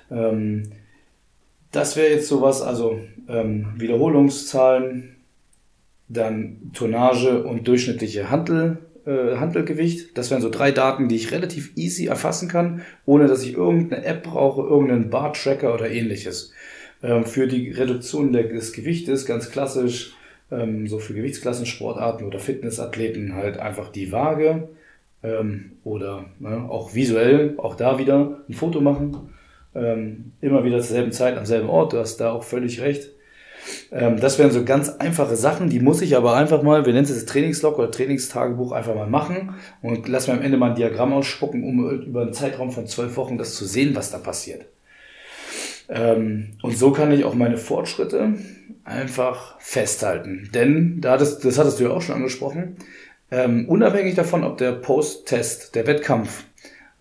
[0.10, 0.72] Ähm,
[1.74, 5.18] das wäre jetzt sowas, also ähm, Wiederholungszahlen,
[6.08, 10.18] dann Tonnage und durchschnittliche Handel, äh, Handelgewicht.
[10.18, 14.06] Das wären so drei Daten, die ich relativ easy erfassen kann, ohne dass ich irgendeine
[14.06, 16.54] App brauche, irgendeinen Bar-Tracker oder ähnliches.
[17.02, 20.14] Ähm, für die Reduktion des Gewichtes ganz klassisch,
[20.52, 24.68] ähm, so für Gewichtsklassensportarten oder Fitnessathleten halt einfach die Waage
[25.24, 29.34] ähm, oder ne, auch visuell, auch da wieder ein Foto machen.
[29.72, 33.12] Immer wieder zur selben Zeit am selben Ort, du hast da auch völlig recht.
[33.92, 37.12] Das wären so ganz einfache Sachen, die muss ich aber einfach mal, wir nennen es
[37.12, 41.14] jetzt Trainingslog oder Trainingstagebuch, einfach mal machen und lass mir am Ende mal ein Diagramm
[41.14, 44.66] ausspucken, um über einen Zeitraum von zwölf Wochen das zu sehen, was da passiert.
[45.90, 48.36] Ähm, und so kann ich auch meine Fortschritte
[48.84, 50.50] einfach festhalten.
[50.54, 52.78] Denn, da hattest, das hattest du ja auch schon angesprochen,
[53.32, 56.46] ähm, unabhängig davon, ob der Post-Test, der Wettkampf,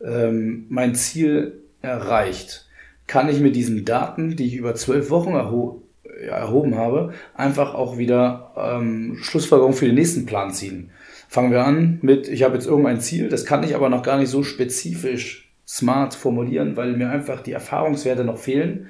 [0.04, 2.66] ähm, mein Ziel erreicht,
[3.06, 5.82] kann ich mit diesen Daten, die ich über zwölf Wochen erho
[6.20, 10.90] erhoben habe, einfach auch wieder ähm, Schlussfolgerungen für den nächsten Plan ziehen.
[11.28, 14.18] Fangen wir an mit, ich habe jetzt irgendein Ziel, das kann ich aber noch gar
[14.18, 18.88] nicht so spezifisch smart formulieren, weil mir einfach die Erfahrungswerte noch fehlen.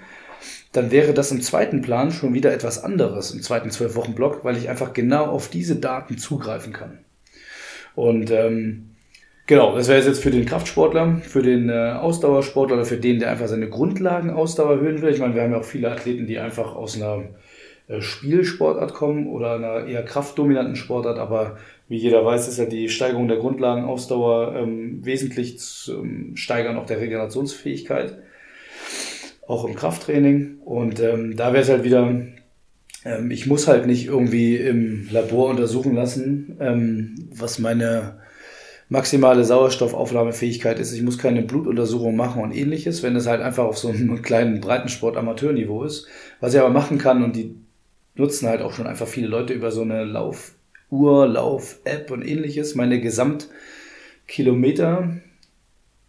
[0.72, 4.68] Dann wäre das im zweiten Plan schon wieder etwas anderes, im zweiten Zwölf-Wochen-Block, weil ich
[4.68, 6.98] einfach genau auf diese Daten zugreifen kann.
[7.96, 8.88] Und ähm,
[9.48, 13.30] Genau, das wäre jetzt für den Kraftsportler, für den äh, Ausdauersportler oder für den, der
[13.30, 15.08] einfach seine Grundlagenausdauer erhöhen will.
[15.08, 17.30] Ich meine, wir haben ja auch viele Athleten, die einfach aus einer
[17.86, 21.56] äh, Spielsportart kommen oder einer eher kraftdominanten Sportart, aber
[21.88, 27.00] wie jeder weiß, ist ja die Steigerung der Grundlagenausdauer ähm, wesentlich zum Steigern auch der
[27.00, 28.18] Regenerationsfähigkeit,
[29.46, 30.58] auch im Krafttraining.
[30.64, 32.06] Und ähm, da wäre es halt wieder,
[33.04, 38.18] ähm, ich muss halt nicht irgendwie im Labor untersuchen lassen, ähm, was meine
[38.90, 40.92] maximale Sauerstoffaufnahmefähigkeit ist.
[40.92, 44.60] Ich muss keine Blutuntersuchung machen und ähnliches, wenn es halt einfach auf so einem kleinen
[44.60, 46.06] Breitensport-Amateurniveau ist.
[46.40, 47.54] Was ich aber machen kann und die
[48.14, 50.04] nutzen halt auch schon einfach viele Leute über so eine
[50.90, 55.16] Laufuhr, Lauf-App und ähnliches, meine Gesamtkilometer,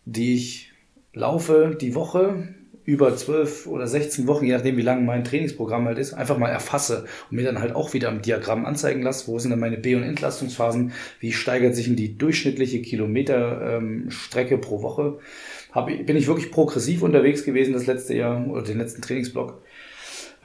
[0.06, 0.72] die ich
[1.14, 6.00] laufe die Woche, über zwölf oder 16 Wochen, je nachdem wie lang mein Trainingsprogramm halt
[6.00, 9.38] ist, einfach mal erfasse und mir dann halt auch wieder im Diagramm anzeigen lasse, wo
[9.38, 14.82] sind denn meine B- und Entlastungsphasen, wie steigert sich denn die durchschnittliche Kilometerstrecke ähm, pro
[14.82, 15.20] Woche.
[15.72, 19.62] Hab, bin ich wirklich progressiv unterwegs gewesen das letzte Jahr oder den letzten Trainingsblock.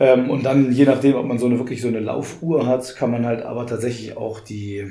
[0.00, 3.10] Ähm, und dann, je nachdem, ob man so eine wirklich so eine Laufuhr hat, kann
[3.10, 4.90] man halt aber tatsächlich auch die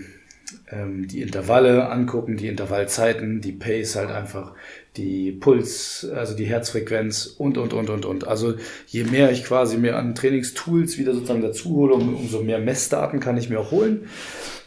[0.72, 4.54] ähm, die Intervalle angucken, die Intervallzeiten, die Pace halt einfach,
[4.98, 8.28] die Puls, also die Herzfrequenz und, und, und, und, und.
[8.28, 8.56] Also
[8.88, 13.38] je mehr ich quasi mir an Trainingstools wieder sozusagen dazu hole, umso mehr Messdaten kann
[13.38, 14.08] ich mir auch holen.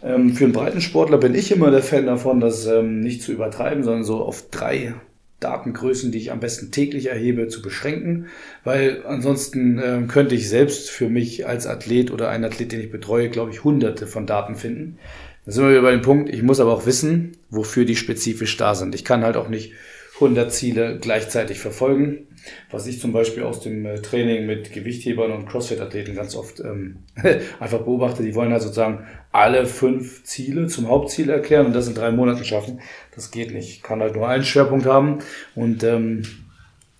[0.02, 3.84] Ähm, für einen Breitensportler bin ich immer der Fan davon, das ähm, nicht zu übertreiben,
[3.84, 4.94] sondern so auf drei
[5.40, 8.26] Datengrößen, die ich am besten täglich erhebe, zu beschränken,
[8.64, 12.90] weil ansonsten äh, könnte ich selbst für mich als Athlet oder ein Athlet, den ich
[12.90, 14.98] betreue, glaube ich, hunderte von Daten finden.
[15.44, 18.56] Da sind wir wieder bei dem Punkt, ich muss aber auch wissen, wofür die spezifisch
[18.56, 18.94] da sind.
[18.94, 19.72] Ich kann halt auch nicht
[20.16, 22.26] 100 Ziele gleichzeitig verfolgen,
[22.70, 26.98] was ich zum Beispiel aus dem äh, Training mit Gewichthebern und Crossfit-Athleten ganz oft ähm,
[27.60, 28.22] einfach beobachte.
[28.22, 32.44] Die wollen halt sozusagen alle fünf Ziele zum Hauptziel erklären und das in drei Monaten
[32.44, 32.80] schaffen.
[33.14, 33.68] Das geht nicht.
[33.68, 35.18] Ich kann halt nur einen Schwerpunkt haben
[35.54, 36.22] und ähm,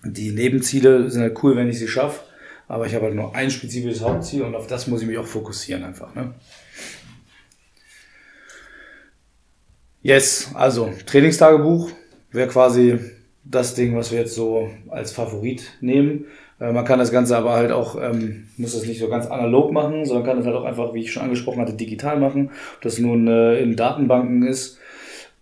[0.03, 2.21] die Nebenziele sind halt cool, wenn ich sie schaffe.
[2.67, 5.25] Aber ich habe halt nur ein spezifisches Hauptziel und auf das muss ich mich auch
[5.25, 6.13] fokussieren einfach.
[6.13, 6.35] Ne?
[10.03, 11.91] Yes, also Trainingstagebuch
[12.31, 12.99] wäre quasi
[13.43, 16.25] das Ding, was wir jetzt so als Favorit nehmen.
[16.59, 19.71] Äh, man kann das Ganze aber halt auch, ähm, muss das nicht so ganz analog
[19.71, 22.51] machen, sondern kann das halt auch einfach, wie ich schon angesprochen hatte, digital machen.
[22.75, 24.79] Ob das nun äh, in Datenbanken ist,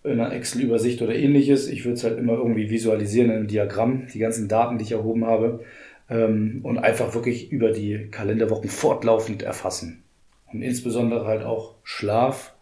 [0.03, 1.67] in einer Excel-Übersicht oder ähnliches.
[1.67, 4.91] Ich würde es halt immer irgendwie visualisieren in einem Diagramm, die ganzen Daten, die ich
[4.91, 5.61] erhoben habe,
[6.09, 10.03] ähm, und einfach wirklich über die Kalenderwochen fortlaufend erfassen.
[10.53, 12.53] Und insbesondere halt auch Schlaf,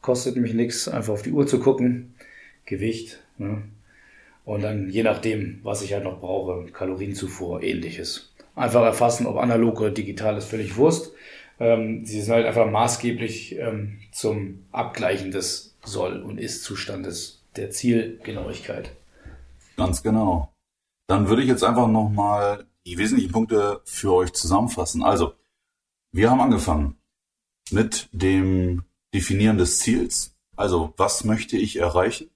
[0.00, 2.14] kostet mich nichts, einfach auf die Uhr zu gucken,
[2.64, 3.62] Gewicht ne?
[4.44, 8.32] und dann je nachdem, was ich halt noch brauche, Kalorienzufuhr, ähnliches.
[8.54, 11.12] Einfach erfassen, ob analog oder digital ist völlig Wurst.
[11.58, 18.92] Ähm, sie sind halt einfach maßgeblich ähm, zum Abgleichen des Soll- und Ist-Zustandes der Zielgenauigkeit.
[19.76, 20.52] Ganz genau.
[21.06, 25.02] Dann würde ich jetzt einfach nochmal die wesentlichen Punkte für euch zusammenfassen.
[25.02, 25.34] Also,
[26.12, 26.96] wir haben angefangen
[27.70, 30.34] mit dem Definieren des Ziels.
[30.56, 32.31] Also, was möchte ich erreichen?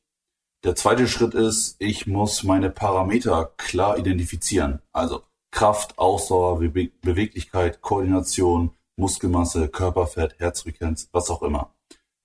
[0.65, 4.81] Der zweite Schritt ist, ich muss meine Parameter klar identifizieren.
[4.93, 11.75] Also Kraft, Ausdauer, Be Beweglichkeit, Koordination, Muskelmasse, Körperfett, Herzfrequenz, was auch immer.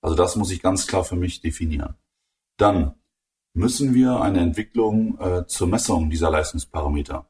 [0.02, 1.94] Also das muss ich ganz klar für mich definieren.
[2.58, 2.94] Dann
[3.54, 7.26] müssen wir eine Entwicklung äh, zur Messung dieser Leistungsparameter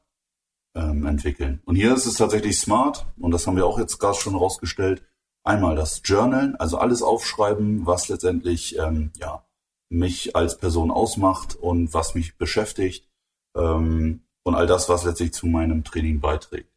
[0.74, 1.61] ähm, entwickeln.
[1.64, 5.03] Und hier ist es tatsächlich smart, und das haben wir auch jetzt gerade schon rausgestellt,
[5.44, 9.44] einmal das Journalen, also alles aufschreiben, was letztendlich ähm, ja,
[9.93, 13.09] mich als Person ausmacht und was mich beschäftigt
[13.57, 16.72] ähm, und all das, was letztlich zu meinem Training beiträgt.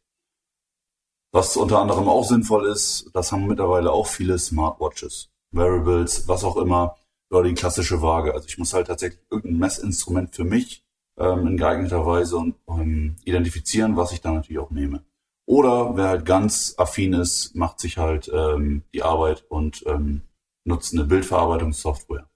[1.32, 6.56] Was unter anderem auch sinnvoll ist, das haben mittlerweile auch viele Smartwatches, Wearables, was auch
[6.56, 6.96] immer,
[7.30, 8.32] oder die klassische Waage.
[8.34, 10.84] Also ich muss halt tatsächlich irgendein Messinstrument für mich
[11.18, 15.04] ähm, in geeigneter Weise und ähm, identifizieren, was ich dann natürlich auch nehme.
[15.46, 20.22] Oder wer halt ganz affin ist, macht sich halt ähm, die Arbeit und ähm,
[20.64, 22.28] nutzt eine Bildverarbeitungssoftware.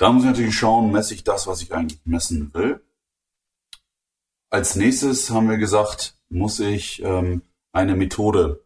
[0.00, 2.82] Da muss ich natürlich schauen, messe ich das, was ich eigentlich messen will.
[4.48, 7.42] Als nächstes haben wir gesagt, muss ich ähm,
[7.72, 8.64] eine Methode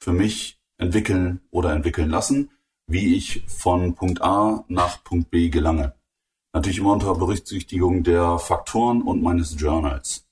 [0.00, 2.52] für mich entwickeln oder entwickeln lassen,
[2.86, 5.96] wie ich von Punkt A nach Punkt B gelange.
[6.52, 10.28] Natürlich immer unter Berücksichtigung der Faktoren und meines Journals.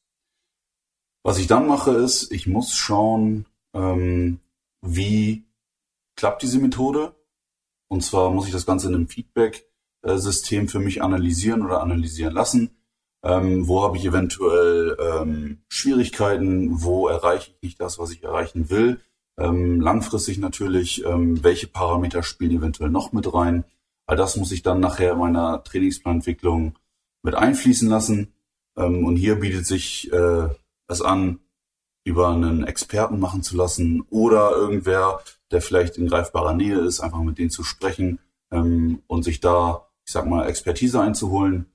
[1.24, 4.38] Was ich dann mache, ist, ich muss schauen, ähm,
[4.80, 5.44] wie
[6.14, 7.16] klappt diese Methode.
[7.88, 9.08] Und zwar muss ich das Ganze in einem
[10.02, 12.70] Feedback-System für mich analysieren oder analysieren lassen.
[13.22, 16.82] Ähm, wo habe ich eventuell ähm, Schwierigkeiten?
[16.82, 19.00] Wo erreiche ich nicht das, was ich erreichen will?
[19.38, 23.64] Ähm, langfristig natürlich, ähm, welche Parameter spielen eventuell noch mit rein?
[24.06, 26.78] All das muss ich dann nachher in meiner Trainingsplanentwicklung
[27.22, 28.32] mit einfließen lassen.
[28.76, 30.48] Ähm, und hier bietet sich äh,
[30.88, 31.40] es an,
[32.04, 35.20] über einen Experten machen zu lassen oder irgendwer,
[35.50, 38.18] der vielleicht in greifbarer Nähe ist, einfach mit denen zu sprechen
[38.50, 41.66] ähm, und sich da, ich sag mal, Expertise einzuholen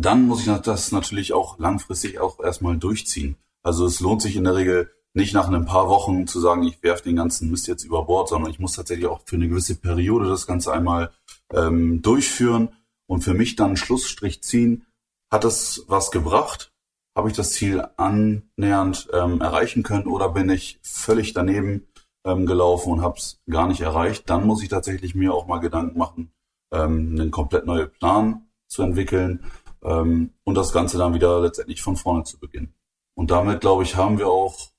[0.00, 3.36] dann muss ich das natürlich auch langfristig auch erstmal durchziehen.
[3.62, 6.82] Also es lohnt sich in der Regel nicht nach ein paar Wochen zu sagen, ich
[6.82, 9.74] werfe den ganzen Mist jetzt über Bord, sondern ich muss tatsächlich auch für eine gewisse
[9.74, 11.10] Periode das Ganze einmal
[11.52, 12.70] ähm, durchführen
[13.06, 14.86] und für mich dann einen Schlussstrich ziehen.
[15.30, 16.72] Hat es was gebracht?
[17.16, 21.88] Habe ich das Ziel annähernd ähm, erreichen können oder bin ich völlig daneben
[22.24, 24.30] ähm, gelaufen und habe es gar nicht erreicht?
[24.30, 26.32] Dann muss ich tatsächlich mir auch mal Gedanken machen,
[26.72, 29.44] ähm, einen komplett neuen Plan zu entwickeln
[29.82, 32.74] ähm, und das Ganze dann wieder letztendlich von vorne zu beginnen.
[33.14, 34.70] Und damit, glaube ich, haben wir auch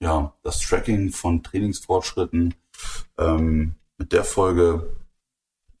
[0.00, 2.54] ja das Tracking von Trainingsfortschritten
[3.18, 4.96] ähm, mit der Folge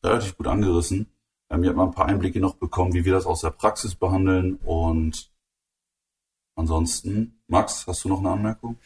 [0.02, 1.06] relativ gut angerissen.
[1.50, 3.94] Ähm, ihr habt mal ein paar Einblicke noch bekommen, wie wir das aus der Praxis
[3.94, 4.56] behandeln.
[4.64, 5.30] Und
[6.56, 8.76] ansonsten, Max, hast du noch eine Anmerkung?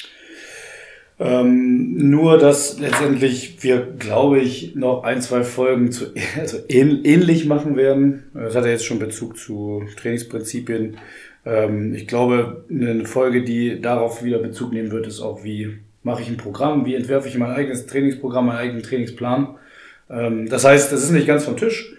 [1.24, 6.06] Ähm, nur, dass letztendlich wir, glaube ich, noch ein, zwei Folgen zu,
[6.40, 8.24] also ähnlich machen werden.
[8.34, 10.96] Das hat ja jetzt schon Bezug zu Trainingsprinzipien.
[11.46, 16.22] Ähm, ich glaube, eine Folge, die darauf wieder Bezug nehmen wird, ist auch, wie mache
[16.22, 19.54] ich ein Programm, wie entwerfe ich mein eigenes Trainingsprogramm, meinen eigenen Trainingsplan.
[20.10, 21.94] Ähm, das heißt, das ist nicht ganz vom Tisch.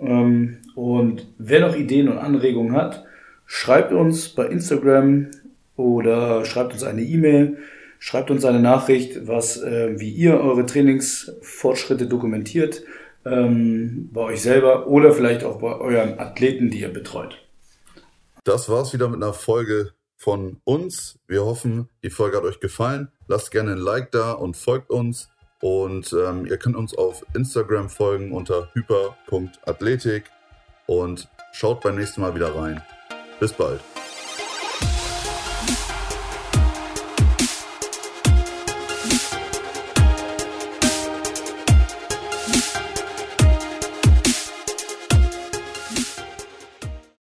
[0.00, 3.04] Ähm, und wer noch Ideen und Anregungen hat,
[3.46, 5.28] schreibt uns bei Instagram
[5.76, 7.58] oder schreibt uns eine E-Mail.
[7.98, 12.82] Schreibt uns eine Nachricht, was, äh, wie ihr eure Trainingsfortschritte dokumentiert,
[13.24, 17.44] ähm, bei euch selber oder vielleicht auch bei euren Athleten, die ihr betreut.
[18.44, 21.18] Das war's wieder mit einer Folge von uns.
[21.26, 23.08] Wir hoffen, die Folge hat euch gefallen.
[23.26, 25.28] Lasst gerne ein Like da und folgt uns.
[25.60, 30.24] Und ähm, ihr könnt uns auf Instagram folgen unter hyper.athletik
[30.86, 32.82] und schaut beim nächsten Mal wieder rein.
[33.40, 33.80] Bis bald.